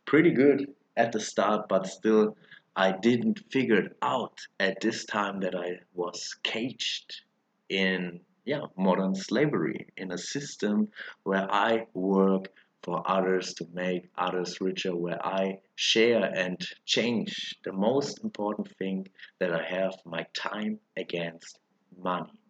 pretty 0.05 0.31
good 0.31 0.67
at 0.95 1.11
the 1.11 1.19
start 1.19 1.67
but 1.67 1.87
still 1.87 2.35
i 2.75 2.91
didn't 2.91 3.39
figure 3.51 3.77
it 3.77 3.97
out 4.01 4.37
at 4.59 4.79
this 4.81 5.05
time 5.05 5.39
that 5.39 5.55
i 5.55 5.71
was 5.93 6.35
caged 6.43 7.21
in 7.69 8.19
yeah 8.45 8.65
modern 8.77 9.15
slavery 9.15 9.87
in 9.97 10.11
a 10.11 10.17
system 10.17 10.87
where 11.23 11.51
i 11.51 11.85
work 11.93 12.47
for 12.83 13.01
others 13.09 13.53
to 13.53 13.65
make 13.73 14.09
others 14.17 14.59
richer 14.59 14.95
where 14.95 15.25
i 15.25 15.57
share 15.75 16.23
and 16.35 16.67
change 16.85 17.55
the 17.63 17.71
most 17.71 18.23
important 18.23 18.69
thing 18.77 19.07
that 19.39 19.53
i 19.53 19.63
have 19.63 19.95
my 20.05 20.25
time 20.33 20.79
against 20.97 21.59
money 21.97 22.42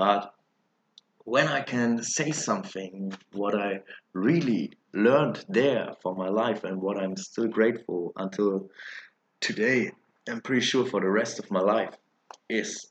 but 0.00 0.32
when 1.24 1.46
I 1.46 1.60
can 1.60 2.02
say 2.02 2.30
something, 2.30 3.12
what 3.32 3.54
I 3.54 3.80
really 4.14 4.72
learned 4.94 5.44
there 5.46 5.88
for 6.02 6.14
my 6.14 6.30
life 6.30 6.64
and 6.64 6.80
what 6.80 6.96
I'm 6.96 7.18
still 7.18 7.48
grateful 7.48 8.14
until 8.16 8.70
today, 9.42 9.90
I'm 10.26 10.40
pretty 10.40 10.64
sure 10.64 10.86
for 10.86 11.02
the 11.02 11.10
rest 11.10 11.38
of 11.38 11.50
my 11.50 11.60
life, 11.60 11.94
is 12.48 12.90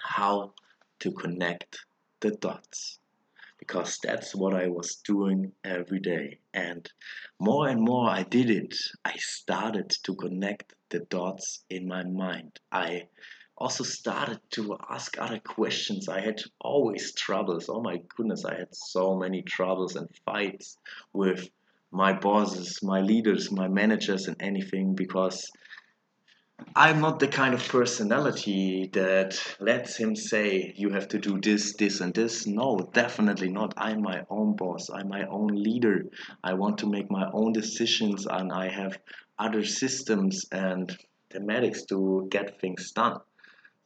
how 0.00 0.52
to 1.00 1.10
connect 1.10 1.80
the 2.20 2.30
dots. 2.30 3.00
Because 3.58 3.98
that's 4.04 4.32
what 4.32 4.54
I 4.54 4.68
was 4.68 5.02
doing 5.04 5.50
every 5.64 5.98
day. 5.98 6.38
And 6.54 6.88
more 7.40 7.66
and 7.66 7.80
more 7.80 8.08
I 8.08 8.22
did 8.22 8.48
it, 8.48 8.76
I 9.04 9.14
started 9.16 9.90
to 10.04 10.14
connect 10.14 10.76
the 10.90 11.00
dots 11.00 11.64
in 11.68 11.88
my 11.88 12.04
mind. 12.04 12.60
I 12.70 13.08
also 13.58 13.82
started 13.82 14.40
to 14.52 14.78
ask 14.88 15.18
other 15.18 15.40
questions. 15.40 16.08
I 16.08 16.20
had 16.20 16.40
always 16.60 17.12
troubles. 17.12 17.68
Oh 17.68 17.82
my 17.82 18.00
goodness, 18.16 18.44
I 18.44 18.54
had 18.54 18.72
so 18.72 19.16
many 19.16 19.42
troubles 19.42 19.96
and 19.96 20.08
fights 20.24 20.78
with 21.12 21.48
my 21.90 22.12
bosses, 22.12 22.78
my 22.82 23.00
leaders, 23.00 23.50
my 23.50 23.66
managers, 23.66 24.28
and 24.28 24.36
anything 24.40 24.94
because 24.94 25.50
I'm 26.76 27.00
not 27.00 27.18
the 27.18 27.28
kind 27.28 27.54
of 27.54 27.66
personality 27.68 28.90
that 28.92 29.40
lets 29.58 29.96
him 29.96 30.14
say, 30.14 30.72
you 30.76 30.90
have 30.90 31.08
to 31.08 31.18
do 31.18 31.40
this, 31.40 31.74
this, 31.74 32.00
and 32.00 32.14
this. 32.14 32.46
No, 32.46 32.90
definitely 32.92 33.48
not. 33.48 33.74
I'm 33.76 34.02
my 34.02 34.22
own 34.30 34.54
boss. 34.54 34.90
I'm 34.90 35.08
my 35.08 35.24
own 35.26 35.48
leader. 35.48 36.04
I 36.44 36.54
want 36.54 36.78
to 36.78 36.86
make 36.86 37.10
my 37.10 37.28
own 37.32 37.52
decisions 37.52 38.26
and 38.26 38.52
I 38.52 38.68
have 38.68 38.98
other 39.38 39.64
systems 39.64 40.46
and 40.52 40.96
thematics 41.30 41.86
to 41.88 42.28
get 42.30 42.60
things 42.60 42.92
done. 42.92 43.18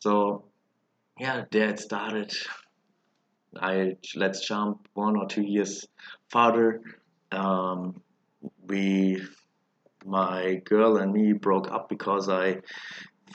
So 0.02 0.42
yeah, 1.16 1.44
there 1.52 1.68
it 1.68 1.78
started. 1.78 2.34
I 3.56 3.98
let's 4.16 4.44
jump 4.44 4.88
one 4.94 5.14
or 5.16 5.26
two 5.28 5.42
years 5.42 5.86
farther. 6.28 6.80
Um, 7.30 8.02
we, 8.66 9.22
my 10.04 10.56
girl 10.64 10.96
and 10.96 11.12
me 11.12 11.34
broke 11.34 11.70
up 11.70 11.88
because 11.88 12.28
I 12.28 12.62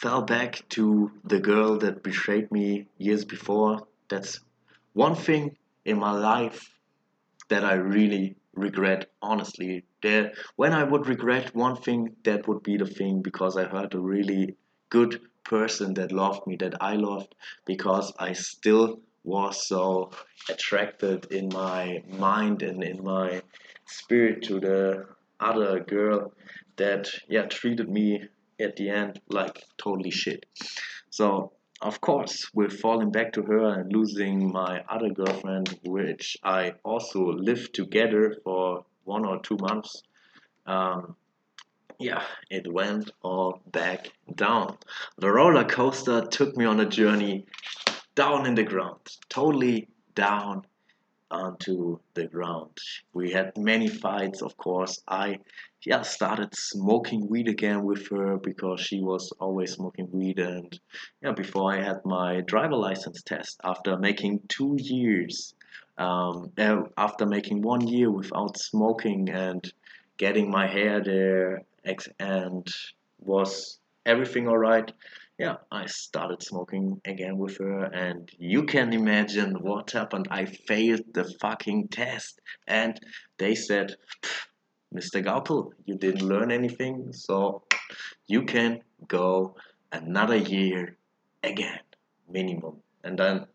fell 0.02 0.24
back 0.24 0.68
to 0.76 1.10
the 1.24 1.40
girl 1.40 1.78
that 1.78 2.04
betrayed 2.04 2.52
me 2.52 2.88
years 2.98 3.24
before. 3.24 3.88
That's 4.10 4.42
one 4.92 5.16
thing 5.16 5.56
in 5.86 5.98
my 5.98 6.12
life 6.12 6.70
that 7.48 7.64
I 7.64 7.76
really 7.76 8.36
regret. 8.56 9.10
Honestly, 9.22 9.86
there 10.04 10.34
when 10.58 10.74
I 10.74 10.84
would 10.84 11.08
regret 11.08 11.56
one 11.56 11.78
thing, 11.78 12.18
that 12.26 12.46
would 12.46 12.62
be 12.62 12.76
the 12.76 12.92
thing 13.00 13.22
because 13.22 13.56
I 13.56 13.64
heard 13.64 13.94
a 13.94 14.00
really 14.00 14.58
good 14.90 15.22
person 15.48 15.94
that 15.96 16.12
loved 16.12 16.46
me, 16.48 16.56
that 16.58 16.82
I 16.82 16.96
loved, 16.96 17.34
because 17.66 18.14
I 18.20 18.34
still 18.34 19.00
was 19.24 19.68
so 19.68 20.12
attracted 20.50 21.26
in 21.32 21.50
my 21.50 22.04
mind 22.08 22.62
and 22.62 22.84
in 22.84 23.04
my 23.04 23.42
spirit 23.86 24.44
to 24.44 24.60
the 24.60 25.06
other 25.40 25.80
girl 25.82 26.34
that 26.78 27.10
yeah 27.28 27.44
treated 27.44 27.90
me 27.90 28.24
at 28.60 28.76
the 28.76 28.90
end 28.90 29.20
like 29.30 29.64
totally 29.78 30.12
shit. 30.12 30.46
So 31.10 31.52
of 31.82 32.02
course, 32.02 32.50
with 32.56 32.80
falling 32.80 33.12
back 33.12 33.34
to 33.34 33.44
her 33.44 33.80
and 33.80 33.94
losing 33.94 34.52
my 34.52 34.84
other 34.90 35.10
girlfriend, 35.10 35.80
which 35.84 36.38
I 36.44 36.74
also 36.84 37.20
lived 37.34 37.76
together 37.76 38.36
for 38.44 38.86
one 39.04 39.26
or 39.26 39.40
two 39.42 39.58
months, 39.60 40.02
um, 40.66 41.16
yeah, 42.00 42.24
it 42.50 42.72
went 42.72 43.12
all 43.24 43.62
back 43.72 44.12
down. 44.36 44.78
The 45.18 45.32
roller 45.32 45.66
coaster 45.66 46.22
took 46.22 46.56
me 46.56 46.66
on 46.66 46.80
a 46.80 46.86
journey 46.86 47.46
down 48.16 48.46
in 48.46 48.56
the 48.56 48.64
ground, 48.64 49.00
totally 49.30 49.88
down 50.16 50.64
onto 51.30 52.00
the 52.14 52.28
ground. 52.28 52.78
We 53.14 53.32
had 53.32 53.58
many 53.58 53.88
fights, 53.88 54.42
of 54.42 54.56
course. 54.58 55.02
I 55.08 55.40
yeah 55.86 56.02
started 56.02 56.54
smoking 56.56 57.28
weed 57.30 57.48
again 57.48 57.84
with 57.84 58.10
her 58.10 58.38
because 58.38 58.82
she 58.82 59.00
was 59.00 59.32
always 59.40 59.72
smoking 59.74 60.10
weed 60.12 60.40
and 60.40 60.80
yeah 61.22 61.32
before 61.32 61.72
I 61.72 61.82
had 61.82 62.00
my 62.04 62.42
driver 62.42 62.76
license 62.76 63.22
test 63.22 63.60
after 63.64 63.96
making 63.98 64.42
two 64.50 64.76
years 64.80 65.54
um, 65.98 66.52
after 66.98 67.26
making 67.26 67.62
one 67.62 67.88
year 67.88 68.12
without 68.12 68.58
smoking 68.58 69.30
and 69.30 69.64
getting 70.18 70.50
my 70.50 70.68
hair 70.68 71.02
there 71.04 71.62
and 72.20 72.68
was 73.20 73.80
everything 74.06 74.48
all 74.48 74.58
right 74.58 74.92
yeah, 75.38 75.58
I 75.72 75.86
started 75.86 76.42
smoking 76.42 77.00
again 77.06 77.38
with 77.38 77.58
her, 77.60 77.84
and 77.84 78.30
you 78.40 78.64
can 78.64 78.92
imagine 78.92 79.54
what 79.62 79.92
happened. 79.92 80.28
I 80.32 80.46
failed 80.46 81.14
the 81.14 81.26
fucking 81.40 81.90
test, 81.90 82.42
and 82.66 83.00
they 83.38 83.54
said, 83.54 83.98
Mr. 84.94 85.24
Gaupel, 85.24 85.74
you 85.86 85.96
didn't 85.96 86.28
learn 86.28 86.52
anything, 86.52 87.14
so 87.14 87.64
you 88.26 88.44
can 88.44 88.82
go 89.08 89.56
another 89.92 90.38
year 90.38 90.98
again, 91.44 91.82
minimum. 92.28 92.78
And 93.04 93.20
then 93.20 93.46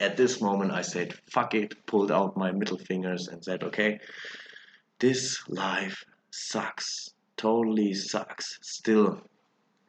at 0.00 0.18
this 0.18 0.42
moment, 0.42 0.72
I 0.72 0.82
said, 0.82 1.14
fuck 1.32 1.54
it, 1.54 1.86
pulled 1.86 2.12
out 2.12 2.36
my 2.36 2.52
middle 2.52 2.78
fingers 2.78 3.28
and 3.28 3.42
said, 3.42 3.62
okay, 3.64 4.00
this 4.98 5.48
life 5.48 6.04
sucks, 6.30 7.14
totally 7.36 7.94
sucks. 7.94 8.58
Still, 8.62 9.20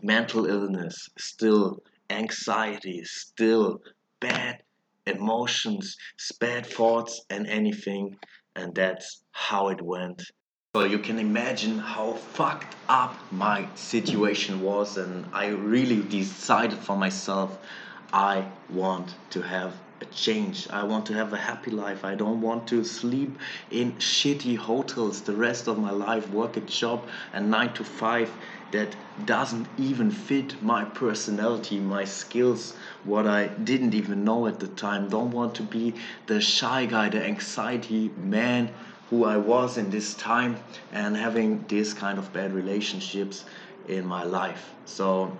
mental 0.01 0.45
illness, 0.45 1.09
still 1.17 1.81
anxiety, 2.09 3.03
still 3.03 3.81
bad 4.19 4.61
emotions, 5.05 5.95
bad 6.39 6.65
thoughts, 6.65 7.21
and 7.29 7.47
anything. 7.47 8.17
And 8.55 8.73
that's 8.75 9.23
how 9.31 9.69
it 9.69 9.81
went. 9.81 10.21
So 10.75 10.83
you 10.83 10.99
can 10.99 11.17
imagine 11.17 11.79
how 11.79 12.13
fucked 12.13 12.75
up 12.87 13.15
my 13.31 13.67
situation 13.75 14.61
was, 14.61 14.97
and 14.97 15.25
I 15.33 15.47
really 15.47 16.01
decided 16.03 16.77
for 16.77 16.95
myself 16.95 17.57
I 18.13 18.47
want 18.69 19.15
to 19.31 19.41
have 19.41 19.73
change. 20.05 20.67
I 20.69 20.83
want 20.83 21.05
to 21.07 21.13
have 21.13 21.33
a 21.33 21.37
happy 21.37 21.71
life. 21.71 22.03
I 22.03 22.15
don't 22.15 22.41
want 22.41 22.67
to 22.67 22.83
sleep 22.83 23.37
in 23.71 23.93
shitty 23.93 24.57
hotels 24.57 25.21
the 25.21 25.35
rest 25.35 25.67
of 25.67 25.77
my 25.77 25.91
life, 25.91 26.29
work 26.29 26.57
a 26.57 26.61
job 26.61 27.07
and 27.33 27.49
9 27.49 27.73
to 27.73 27.83
5 27.83 28.31
that 28.71 28.95
doesn't 29.25 29.67
even 29.77 30.11
fit 30.11 30.61
my 30.61 30.83
personality, 30.83 31.79
my 31.79 32.03
skills, 32.03 32.75
what 33.03 33.25
I 33.25 33.47
didn't 33.47 33.93
even 33.93 34.23
know 34.23 34.47
at 34.47 34.59
the 34.59 34.67
time. 34.67 35.09
Don't 35.09 35.31
want 35.31 35.55
to 35.55 35.63
be 35.63 35.95
the 36.27 36.41
shy 36.41 36.85
guy, 36.85 37.09
the 37.09 37.23
anxiety 37.23 38.11
man 38.17 38.73
who 39.09 39.23
I 39.23 39.37
was 39.37 39.77
in 39.77 39.89
this 39.89 40.13
time 40.15 40.57
and 40.91 41.15
having 41.15 41.63
this 41.67 41.93
kind 41.93 42.19
of 42.19 42.33
bad 42.33 42.53
relationships 42.53 43.45
in 43.87 44.05
my 44.05 44.23
life. 44.23 44.73
So 44.85 45.37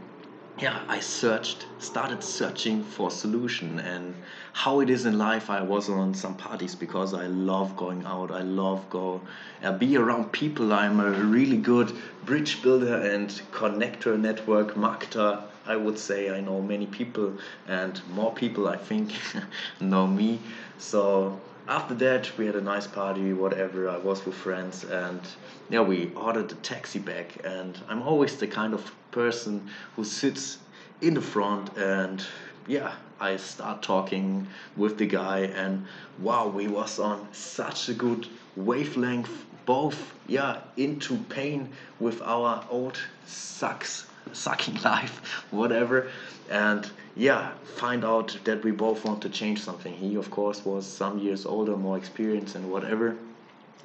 yeah, 0.60 0.82
I 0.88 1.00
searched, 1.00 1.67
started 1.78 2.24
searching 2.24 2.84
for 2.84 3.12
solution 3.12 3.80
and 3.80 4.15
how 4.54 4.80
it 4.80 4.89
is 4.89 5.06
in 5.06 5.17
life. 5.17 5.52
I 5.52 5.62
was 5.62 5.88
on 5.88 6.15
some 6.15 6.36
parties 6.36 6.74
because 6.74 7.13
I 7.13 7.28
love 7.28 7.78
going 7.78 8.04
out. 8.06 8.32
I 8.32 8.41
love 8.41 8.89
go, 8.89 9.22
uh, 9.63 9.72
be 9.74 9.98
around 9.98 10.32
people. 10.32 10.74
I'm 10.74 11.00
a 11.00 11.12
really 11.12 11.58
good 11.58 11.96
bridge 12.26 12.63
builder 12.63 12.96
and 12.96 13.30
connector 13.52 14.20
network 14.20 14.74
marketer. 14.74 15.43
I 15.67 15.76
would 15.76 16.00
say 16.00 16.32
I 16.32 16.41
know 16.41 16.62
many 16.62 16.88
people 16.88 17.34
and 17.67 18.02
more 18.10 18.34
people 18.34 18.67
I 18.67 18.78
think 18.78 19.12
know 19.80 20.08
me. 20.08 20.39
So 20.80 21.39
after 21.67 21.93
that 21.95 22.38
we 22.38 22.45
had 22.45 22.56
a 22.56 22.62
nice 22.62 22.88
party 22.88 23.34
whatever. 23.34 23.89
I 23.89 23.97
was 23.97 24.25
with 24.25 24.36
friends 24.36 24.84
and 24.84 25.21
yeah 25.69 25.82
we 25.82 26.12
ordered 26.15 26.51
a 26.51 26.56
taxi 26.56 26.99
back. 26.99 27.38
And 27.43 27.77
i'm 27.89 28.01
always 28.01 28.38
the 28.38 28.47
kind 28.47 28.73
of 28.73 28.91
person 29.12 29.69
who 29.95 30.03
sits 30.03 30.60
in 31.01 31.13
the 31.13 31.21
front 31.21 31.75
and 31.77 32.25
yeah 32.67 32.93
i 33.19 33.38
start 33.38 33.82
talking 33.82 34.47
with 34.75 34.97
the 34.97 35.06
guy. 35.06 35.39
And 35.39 35.86
wow 36.19 36.47
we 36.47 36.67
was 36.67 36.99
on 36.99 37.27
such 37.34 37.89
a 37.89 37.93
good 37.93 38.27
wavelength 38.56 39.45
both 39.65 40.13
yeah 40.27 40.62
into 40.77 41.17
pain 41.30 41.69
with 41.99 42.21
our 42.21 42.63
old 42.69 42.97
sucks 43.25 44.08
sucking 44.34 44.82
life 44.84 45.44
whatever. 45.52 46.10
And 46.50 46.90
yeah 47.16 47.52
find 47.76 48.04
out 48.04 48.38
that 48.46 48.63
we 48.63 48.72
both 48.72 49.06
want 49.06 49.22
to 49.22 49.30
change 49.30 49.62
something. 49.62 49.94
He 49.94 50.16
of 50.16 50.32
course 50.32 50.66
was 50.66 50.86
some 50.86 51.20
years 51.20 51.46
older 51.46 51.76
more 51.76 51.98
experienced 51.98 52.56
and 52.56 52.72
whatever. 52.72 53.16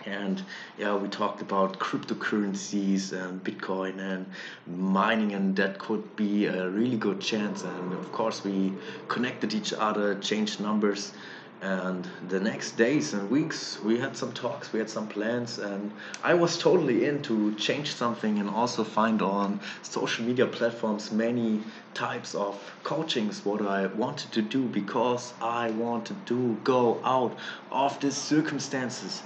And 0.07 0.43
yeah 0.79 0.97
we 0.97 1.09
talked 1.09 1.43
about 1.43 1.79
cryptocurrencies 1.79 3.13
and 3.13 3.43
bitcoin 3.43 3.99
and 3.99 4.27
mining 4.67 5.33
and 5.33 5.57
that 5.57 5.79
could 5.79 6.17
be 6.17 6.47
a 6.47 6.69
really 6.69 6.97
good 6.97 7.21
chance. 7.21 7.63
And 7.63 7.93
of 7.93 8.11
course 8.13 8.45
we 8.45 8.73
connected 9.09 9.55
each 9.55 9.73
other 9.73 10.15
changed 10.17 10.61
numbers 10.61 11.13
and 11.63 12.09
the 12.29 12.41
next 12.41 12.73
days 12.73 13.15
and 13.15 13.31
weeks 13.31 13.79
we 13.85 13.97
had 13.97 14.17
some 14.17 14.33
talks 14.33 14.73
we 14.73 14.81
had 14.81 14.91
some 14.91 15.07
plans 15.07 15.61
and 15.61 15.93
i 16.25 16.35
was 16.35 16.59
totally 16.59 17.05
in 17.05 17.23
to 17.23 17.55
change 17.55 17.95
something 17.95 18.39
and 18.41 18.51
also 18.51 18.83
find 18.83 19.23
on 19.23 19.61
social 19.83 20.25
media 20.25 20.45
platforms 20.45 21.13
many 21.13 21.63
types 21.95 22.35
of 22.35 22.59
coachings 22.83 23.45
what 23.45 23.63
i 23.63 23.87
wanted 23.87 24.33
to 24.33 24.43
do 24.43 24.65
because 24.65 25.35
i 25.41 25.71
wanted 25.71 26.17
to 26.27 26.59
go 26.65 27.01
out 27.05 27.37
of 27.71 27.99
these 28.01 28.17
circumstances. 28.17 29.23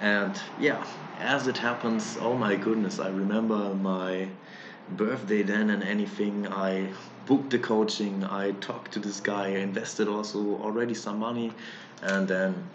And 0.00 0.40
yeah 0.58 0.84
as 1.18 1.48
it 1.48 1.58
happens 1.58 2.16
oh 2.20 2.34
my 2.34 2.54
goodness 2.56 3.00
i 3.00 3.08
remember 3.08 3.74
my 3.74 4.28
birthday 4.88 5.42
then 5.42 5.70
and 5.70 5.82
anything 5.82 6.46
i 6.48 6.88
booked 7.30 7.50
the 7.50 7.58
coaching. 7.60 8.24
I 8.24 8.50
talked 8.60 8.90
to 8.94 8.98
this 8.98 9.20
guy 9.20 9.50
invested 9.50 10.08
also 10.08 10.40
already 10.64 10.94
some 10.94 11.20
money 11.20 11.52
and 12.02 12.26
then 12.26 12.68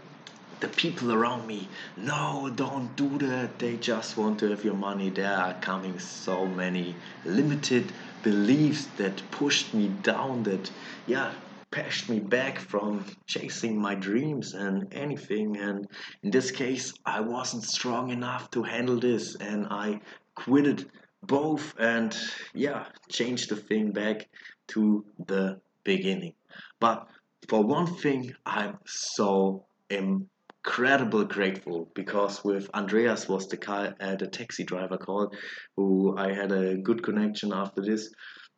the 0.61 0.69
people 0.69 1.11
around 1.11 1.45
me 1.45 1.67
no 1.97 2.49
don't 2.55 2.95
do 2.95 3.17
that. 3.17 3.59
They 3.59 3.75
just 3.75 4.15
want 4.15 4.39
to 4.39 4.49
have 4.51 4.63
your 4.63 4.79
money. 4.89 5.09
There 5.09 5.37
are 5.45 5.55
coming 5.55 5.99
so 5.99 6.45
many 6.45 6.95
limited 7.25 7.91
beliefs 8.23 8.87
that 8.95 9.21
pushed 9.29 9.73
me 9.73 9.89
down 10.03 10.43
that 10.43 10.71
yeah 11.05 11.33
pushed 11.69 12.07
me 12.07 12.21
back 12.21 12.57
from 12.57 13.03
chasing 13.27 13.77
my 13.77 13.93
dreams 13.93 14.53
and 14.53 14.87
anything. 14.93 15.57
And 15.57 15.85
in 16.23 16.31
this 16.31 16.49
case 16.51 16.93
i 17.05 17.19
wasn't 17.19 17.65
strong 17.65 18.09
enough 18.09 18.49
to 18.51 18.63
handle 18.63 19.01
this 19.01 19.35
and 19.35 19.67
i 19.69 19.99
quitted 20.33 20.89
both 21.27 21.73
and 21.79 22.15
yeah 22.53 22.85
change 23.09 23.47
the 23.47 23.55
thing 23.55 23.91
back 23.91 24.27
to 24.67 25.05
the 25.27 25.59
beginning. 25.83 26.33
But 26.79 27.07
for 27.47 27.63
one 27.63 27.87
thing 27.87 28.33
i'm 28.45 28.77
so 28.85 29.65
incredibly 29.89 31.25
grateful 31.25 31.89
because 31.93 32.43
with 32.43 32.69
andreas 32.73 33.27
was 33.27 33.47
the 33.47 33.57
car 33.57 33.95
uh, 33.99 34.15
the 34.15 34.27
taxi 34.27 34.63
driver 34.63 34.97
called 34.97 35.35
who 35.75 36.15
i 36.17 36.33
had 36.33 36.51
a 36.51 36.75
good 36.75 37.03
connection 37.03 37.53
after 37.53 37.81
this. 37.81 38.11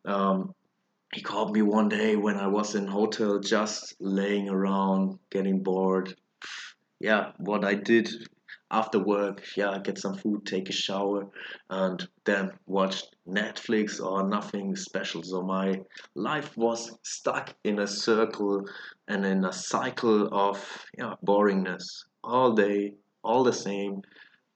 Um, 0.06 0.54
he 1.14 1.22
called 1.22 1.54
me 1.54 1.62
one 1.62 1.90
day 1.90 2.16
when 2.16 2.38
i 2.38 2.48
was 2.48 2.76
in 2.76 2.88
hotel 2.88 3.40
just 3.40 3.96
laying 4.00 4.50
around 4.50 5.20
getting 5.30 5.64
bored. 5.64 6.16
Yeah 7.00 7.32
what 7.38 7.64
i 7.64 7.74
did 7.74 8.10
after 8.70 9.00
work, 9.00 9.44
yeah, 9.56 9.78
get 9.84 9.98
some 9.98 10.16
food, 10.16 10.46
take 10.46 10.70
a 10.70 10.74
shower, 10.74 11.28
and 11.70 12.08
then 12.26 12.52
watch 12.66 13.04
Netflix 13.28 14.04
or 14.04 14.28
nothing 14.28 14.76
special. 14.76 15.24
So 15.24 15.42
my 15.42 15.82
life 16.16 16.56
was 16.58 16.98
stuck 17.04 17.56
in 17.64 17.80
a 17.80 17.88
circle 17.88 18.66
and 19.08 19.26
in 19.26 19.46
a 19.46 19.54
cycle 19.54 20.28
of 20.34 20.86
yeah, 20.98 21.14
boringness 21.26 22.06
all 22.24 22.54
day, 22.54 22.94
all 23.24 23.44
the 23.44 23.54
same, 23.54 24.02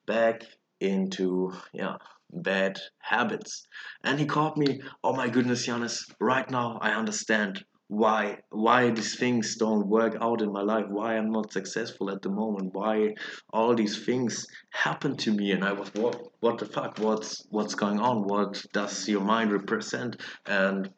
back 0.05 0.43
into 0.81 1.53
yeah 1.73 1.95
bad 2.33 2.79
habits 2.99 3.67
and 4.03 4.19
he 4.19 4.25
called 4.25 4.57
me 4.57 4.81
oh 5.03 5.13
my 5.13 5.27
goodness 5.27 5.65
Janis 5.65 6.05
right 6.19 6.49
now 6.49 6.79
I 6.81 6.91
understand 6.91 7.63
why 7.91 8.37
why 8.51 8.89
these 8.89 9.15
things 9.17 9.57
don't 9.57 9.85
work 9.85 10.15
out 10.21 10.41
in 10.41 10.49
my 10.49 10.61
life 10.61 10.85
why 10.87 11.17
i'm 11.17 11.29
not 11.29 11.51
successful 11.51 12.09
at 12.09 12.21
the 12.21 12.29
moment 12.29 12.73
why 12.73 13.13
all 13.51 13.75
these 13.75 14.05
things 14.05 14.47
happen 14.69 15.17
to 15.17 15.33
me 15.33 15.51
and 15.51 15.61
i 15.65 15.73
was 15.73 15.89
what 15.95 16.15
what 16.39 16.57
the 16.57 16.65
fuck 16.65 16.97
what's 16.97 17.45
what's 17.49 17.75
going 17.75 17.99
on? 17.99 18.23
What 18.23 18.65
does 18.73 19.07
your 19.07 19.21
mind 19.21 19.51
represent? 19.51 20.21
And 20.45 20.89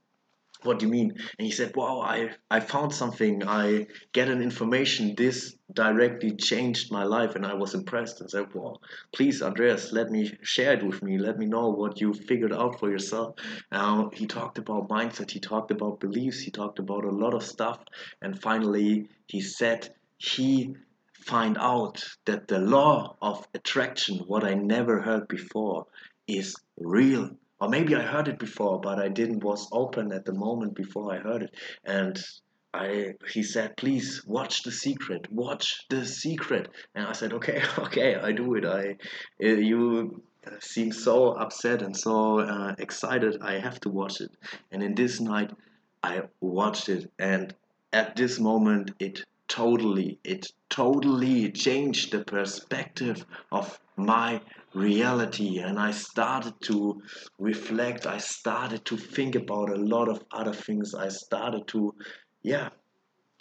what 0.63 0.79
do 0.79 0.85
you 0.85 0.91
mean? 0.91 1.11
And 1.37 1.45
he 1.45 1.51
said 1.51 1.75
wow 1.75 2.01
i 2.01 2.29
i 2.49 2.59
found 2.59 2.93
something. 2.93 3.43
I 3.47 3.87
get 4.13 4.27
an 4.29 4.41
information. 4.41 5.15
This 5.15 5.55
directly 5.71 6.35
changed 6.35 6.91
my 6.91 7.03
life 7.03 7.35
and 7.35 7.45
i 7.45 7.53
was 7.53 7.73
impressed. 7.73 8.21
And 8.21 8.29
said 8.29 8.53
wow 8.53 8.77
please 9.15 9.41
andreas 9.41 9.91
let 9.91 10.09
me 10.09 10.31
share 10.41 10.73
it 10.73 10.83
with 10.83 11.01
me. 11.03 11.17
Let 11.17 11.37
me 11.37 11.45
know 11.45 11.69
what 11.69 11.99
you 12.01 12.13
figured 12.13 12.53
out 12.53 12.79
for 12.79 12.89
yourself. 12.89 13.35
Now 13.71 14.09
he 14.13 14.25
talked 14.25 14.57
about 14.57 14.89
mindset. 14.89 15.31
He 15.31 15.39
talked 15.39 15.71
about 15.71 15.99
beliefs. 15.99 16.39
He 16.39 16.51
talked 16.51 16.79
about 16.79 17.05
a 17.05 17.17
lot 17.23 17.33
of 17.33 17.43
stuff. 17.43 17.79
And 18.21 18.41
finally 18.41 19.09
he 19.27 19.41
said 19.41 19.93
he 20.17 20.75
find 21.25 21.57
out 21.57 22.03
that 22.25 22.47
the 22.47 22.59
law 22.59 23.15
of 23.21 23.47
attraction 23.53 24.17
what 24.27 24.43
i 24.43 24.53
never 24.53 25.01
heard 25.01 25.27
before 25.27 25.85
is 26.27 26.55
real 26.77 27.29
or 27.63 27.69
maybe 27.69 27.95
I 27.95 28.01
heard 28.01 28.27
it 28.27 28.39
before, 28.39 28.81
but 28.81 28.99
I 28.99 29.07
didn't 29.07 29.41
was 29.41 29.69
open 29.71 30.11
at 30.11 30.25
the 30.25 30.33
moment 30.33 30.75
before 30.75 31.13
I 31.13 31.19
heard 31.19 31.43
it. 31.43 31.55
And 31.85 32.21
I 32.73 33.13
he 33.31 33.41
said, 33.41 33.77
please 33.77 34.21
watch 34.25 34.63
the 34.63 34.71
secret, 34.71 35.31
watch 35.31 35.85
the 35.89 36.05
secret. 36.05 36.67
And 36.93 37.07
I 37.07 37.13
said, 37.13 37.31
okay, 37.31 37.63
okay, 37.77 38.15
I 38.15 38.33
do 38.33 38.55
it. 38.55 38.65
I 38.65 38.97
uh, 39.41 39.47
you 39.47 40.21
seem 40.59 40.91
so 40.91 41.29
upset 41.29 41.81
and 41.81 41.95
so 41.95 42.39
uh, 42.39 42.75
excited. 42.79 43.41
I 43.41 43.59
have 43.59 43.79
to 43.81 43.89
watch 43.89 44.19
it. 44.19 44.31
And 44.73 44.83
in 44.83 44.93
this 44.93 45.21
night, 45.21 45.51
I 46.03 46.23
watched 46.41 46.89
it, 46.89 47.09
and 47.17 47.55
at 47.93 48.17
this 48.17 48.41
moment, 48.41 48.91
it 48.99 49.23
totally, 49.47 50.19
it 50.25 50.51
totally 50.69 51.49
changed 51.53 52.11
the 52.11 52.25
perspective 52.25 53.25
of 53.53 53.79
my 53.97 54.41
reality 54.73 55.59
and 55.59 55.79
I 55.79 55.91
started 55.91 56.53
to 56.63 57.01
reflect. 57.37 58.07
I 58.07 58.17
started 58.17 58.85
to 58.85 58.97
think 58.97 59.35
about 59.35 59.69
a 59.69 59.75
lot 59.75 60.09
of 60.09 60.23
other 60.31 60.53
things. 60.53 60.93
I 60.95 61.09
started 61.09 61.67
to, 61.67 61.93
yeah, 62.41 62.69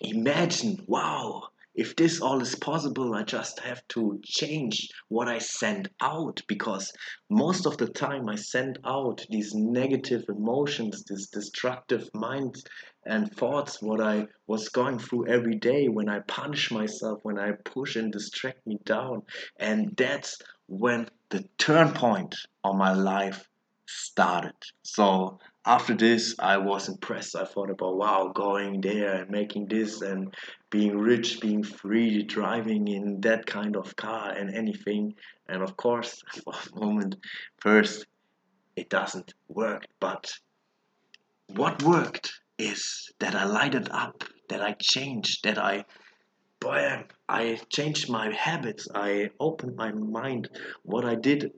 imagine 0.01 0.85
wow, 0.87 1.45
if 1.75 1.97
this 1.97 2.21
all 2.21 2.41
is 2.43 2.55
possible, 2.55 3.15
I 3.15 3.23
just 3.23 3.61
have 3.61 3.87
to 3.89 4.21
change 4.23 4.89
what 5.09 5.29
I 5.29 5.39
send 5.39 5.89
out 6.01 6.43
because 6.47 6.93
most 7.31 7.67
of 7.67 7.79
the 7.79 7.89
time 7.89 8.29
I 8.29 8.35
send 8.35 8.79
out 8.85 9.25
these 9.31 9.55
negative 9.55 10.25
emotions, 10.29 11.05
this 11.05 11.29
destructive 11.29 12.11
minds 12.15 12.63
and 13.07 13.33
thoughts, 13.35 13.81
what 13.81 14.01
I 14.01 14.27
was 14.47 14.69
going 14.69 14.99
through 14.99 15.29
every 15.29 15.57
day 15.57 15.89
when 15.89 16.09
I 16.09 16.21
punish 16.21 16.71
myself, 16.71 17.21
when 17.23 17.39
I 17.39 17.53
push 17.65 17.97
and 17.97 18.13
distract 18.13 18.67
me 18.67 18.79
down. 18.85 19.23
And 19.59 19.95
that's 19.97 20.39
when 20.67 21.09
the 21.31 21.49
turn 21.57 21.93
point 21.93 22.35
of 22.65 22.77
my 22.77 22.93
life 22.93 23.49
started. 23.87 24.55
So 24.83 25.39
after 25.65 25.95
this, 25.95 26.35
I 26.39 26.57
was 26.57 26.89
impressed. 26.89 27.37
I 27.37 27.45
thought 27.45 27.71
about 27.71 27.97
wow, 27.97 28.33
going 28.35 28.81
there 28.81 29.23
and 29.23 29.31
making 29.31 29.67
this 29.67 30.01
and 30.01 30.35
being 30.71 30.97
rich, 30.99 31.41
being 31.41 31.63
free, 31.63 32.23
driving 32.23 32.89
in 32.89 33.21
that 33.21 33.47
kind 33.47 33.77
of 33.77 33.95
car 33.97 34.33
and 34.33 34.55
anything. 34.55 35.15
And 35.49 35.63
of 35.63 35.77
course, 35.77 36.23
for 36.45 36.55
a 36.55 36.81
moment, 36.81 37.17
first, 37.61 38.07
it 38.77 38.89
doesn't 38.89 39.35
work. 39.49 39.87
But 40.01 40.33
what 41.49 41.83
worked 41.83 42.33
is 42.59 43.13
that 43.21 43.35
I 43.35 43.45
lighted 43.45 43.89
up, 43.91 44.25
that 44.49 44.63
I 44.63 44.75
changed, 44.81 45.45
that 45.45 45.59
I 45.59 45.85
bam, 46.61 47.05
I 47.29 47.59
changed 47.71 48.09
my 48.09 48.33
habits. 48.35 48.89
I 48.95 49.31
opened 49.41 49.77
my 49.77 49.93
mind. 49.93 50.49
What 50.85 51.05
I 51.05 51.15
did, 51.17 51.51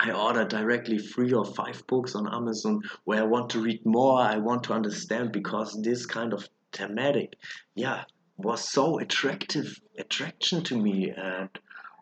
I 0.00 0.12
ordered 0.12 0.48
directly 0.48 0.98
three 0.98 1.32
or 1.32 1.44
five 1.44 1.86
books 1.86 2.14
on 2.14 2.32
Amazon 2.32 2.82
where 3.04 3.20
I 3.20 3.26
want 3.26 3.50
to 3.50 3.60
read 3.60 3.84
more. 3.84 4.20
I 4.20 4.38
want 4.38 4.64
to 4.64 4.72
understand 4.72 5.32
because 5.32 5.80
this 5.82 6.06
kind 6.06 6.32
of 6.32 6.48
thematic, 6.72 7.34
yeah, 7.74 8.04
was 8.36 8.68
so 8.68 8.98
attractive, 8.98 9.80
attraction 9.98 10.62
to 10.64 10.76
me. 10.76 11.12
And 11.16 11.48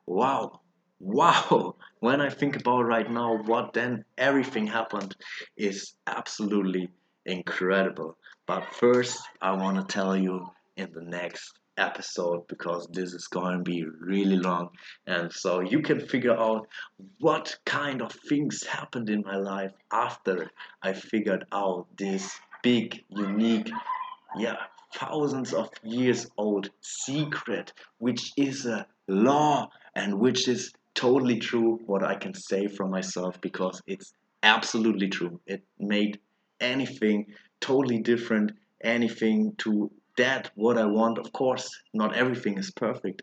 wow, 0.06 0.60
wow, 0.98 1.76
when 2.00 2.20
I 2.20 2.30
think 2.30 2.56
about 2.56 2.82
right 2.82 3.10
now, 3.10 3.42
what 3.42 3.72
then 3.72 4.04
everything 4.16 4.66
happened 4.66 5.14
is 5.56 5.94
absolutely 6.06 6.88
incredible. 7.26 8.16
But 8.46 8.74
first, 8.74 9.20
I 9.40 9.52
want 9.52 9.76
to 9.76 9.92
tell 9.92 10.16
you 10.16 10.48
in 10.76 10.92
the 10.92 11.02
next 11.02 11.58
episode 11.76 12.46
because 12.48 12.86
this 12.92 13.12
is 13.12 13.26
going 13.28 13.58
to 13.58 13.62
be 13.62 13.84
really 14.00 14.36
long. 14.36 14.70
And 15.06 15.32
so 15.32 15.60
you 15.60 15.82
can 15.82 16.00
figure 16.00 16.36
out 16.36 16.68
what 17.18 17.56
kind 17.64 18.02
of 18.02 18.12
things 18.28 18.64
happened 18.64 19.10
in 19.10 19.22
my 19.22 19.36
life 19.36 19.72
after 19.92 20.50
i 20.82 20.92
figured 20.92 21.44
out 21.52 21.86
this 21.96 22.38
big 22.62 23.04
unique 23.08 23.70
yeah 24.36 24.56
thousands 24.94 25.52
of 25.52 25.68
years 25.82 26.30
old 26.36 26.70
secret 26.80 27.72
which 27.98 28.32
is 28.36 28.66
a 28.66 28.86
law 29.08 29.68
and 29.94 30.18
which 30.18 30.48
is 30.48 30.72
totally 30.94 31.38
true 31.38 31.80
what 31.86 32.02
i 32.02 32.14
can 32.14 32.34
say 32.34 32.66
for 32.66 32.86
myself 32.86 33.40
because 33.40 33.82
it's 33.86 34.12
absolutely 34.42 35.08
true. 35.08 35.40
It 35.46 35.62
made 35.78 36.18
anything 36.60 37.26
totally 37.60 37.98
different 37.98 38.52
anything 38.82 39.54
to 39.58 39.90
that 40.16 40.50
what 40.54 40.78
I 40.78 40.86
want. 40.86 41.18
Of 41.18 41.32
course, 41.32 41.80
not 41.92 42.16
everything 42.16 42.58
is 42.58 42.70
perfect 42.70 43.22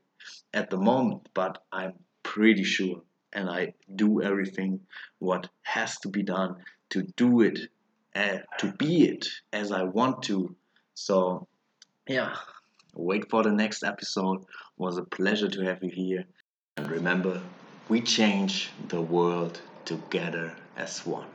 at 0.54 0.69
the 0.69 0.78
moment, 0.78 1.30
but 1.34 1.63
I'm 1.71 1.93
pretty 2.23 2.63
sure 2.63 3.02
and 3.34 3.49
I 3.49 3.73
do 3.95 4.21
everything 4.21 4.80
what 5.19 5.49
has 5.62 5.99
to 5.99 6.10
be 6.10 6.23
done 6.23 6.56
to 6.89 7.04
do 7.15 7.41
it 7.41 7.60
and 8.13 8.43
to 8.60 8.71
be 8.73 9.08
it 9.08 9.28
as 9.54 9.71
I 9.71 9.84
want 9.84 10.23
to. 10.23 10.56
So, 10.95 11.47
yeah, 12.08 12.36
wait 12.95 13.30
for 13.30 13.43
the 13.43 13.52
next 13.52 13.84
episode. 13.84 14.41
It 14.41 14.47
was 14.78 14.97
a 14.97 15.04
pleasure 15.04 15.49
to 15.49 15.62
have 15.65 15.84
you 15.84 15.91
here. 15.91 16.25
And 16.78 16.89
remember, 16.89 17.41
we 17.88 18.02
change 18.02 18.71
the 18.88 19.02
world 19.02 19.62
together 19.86 20.56
as 20.75 21.06
one. 21.06 21.28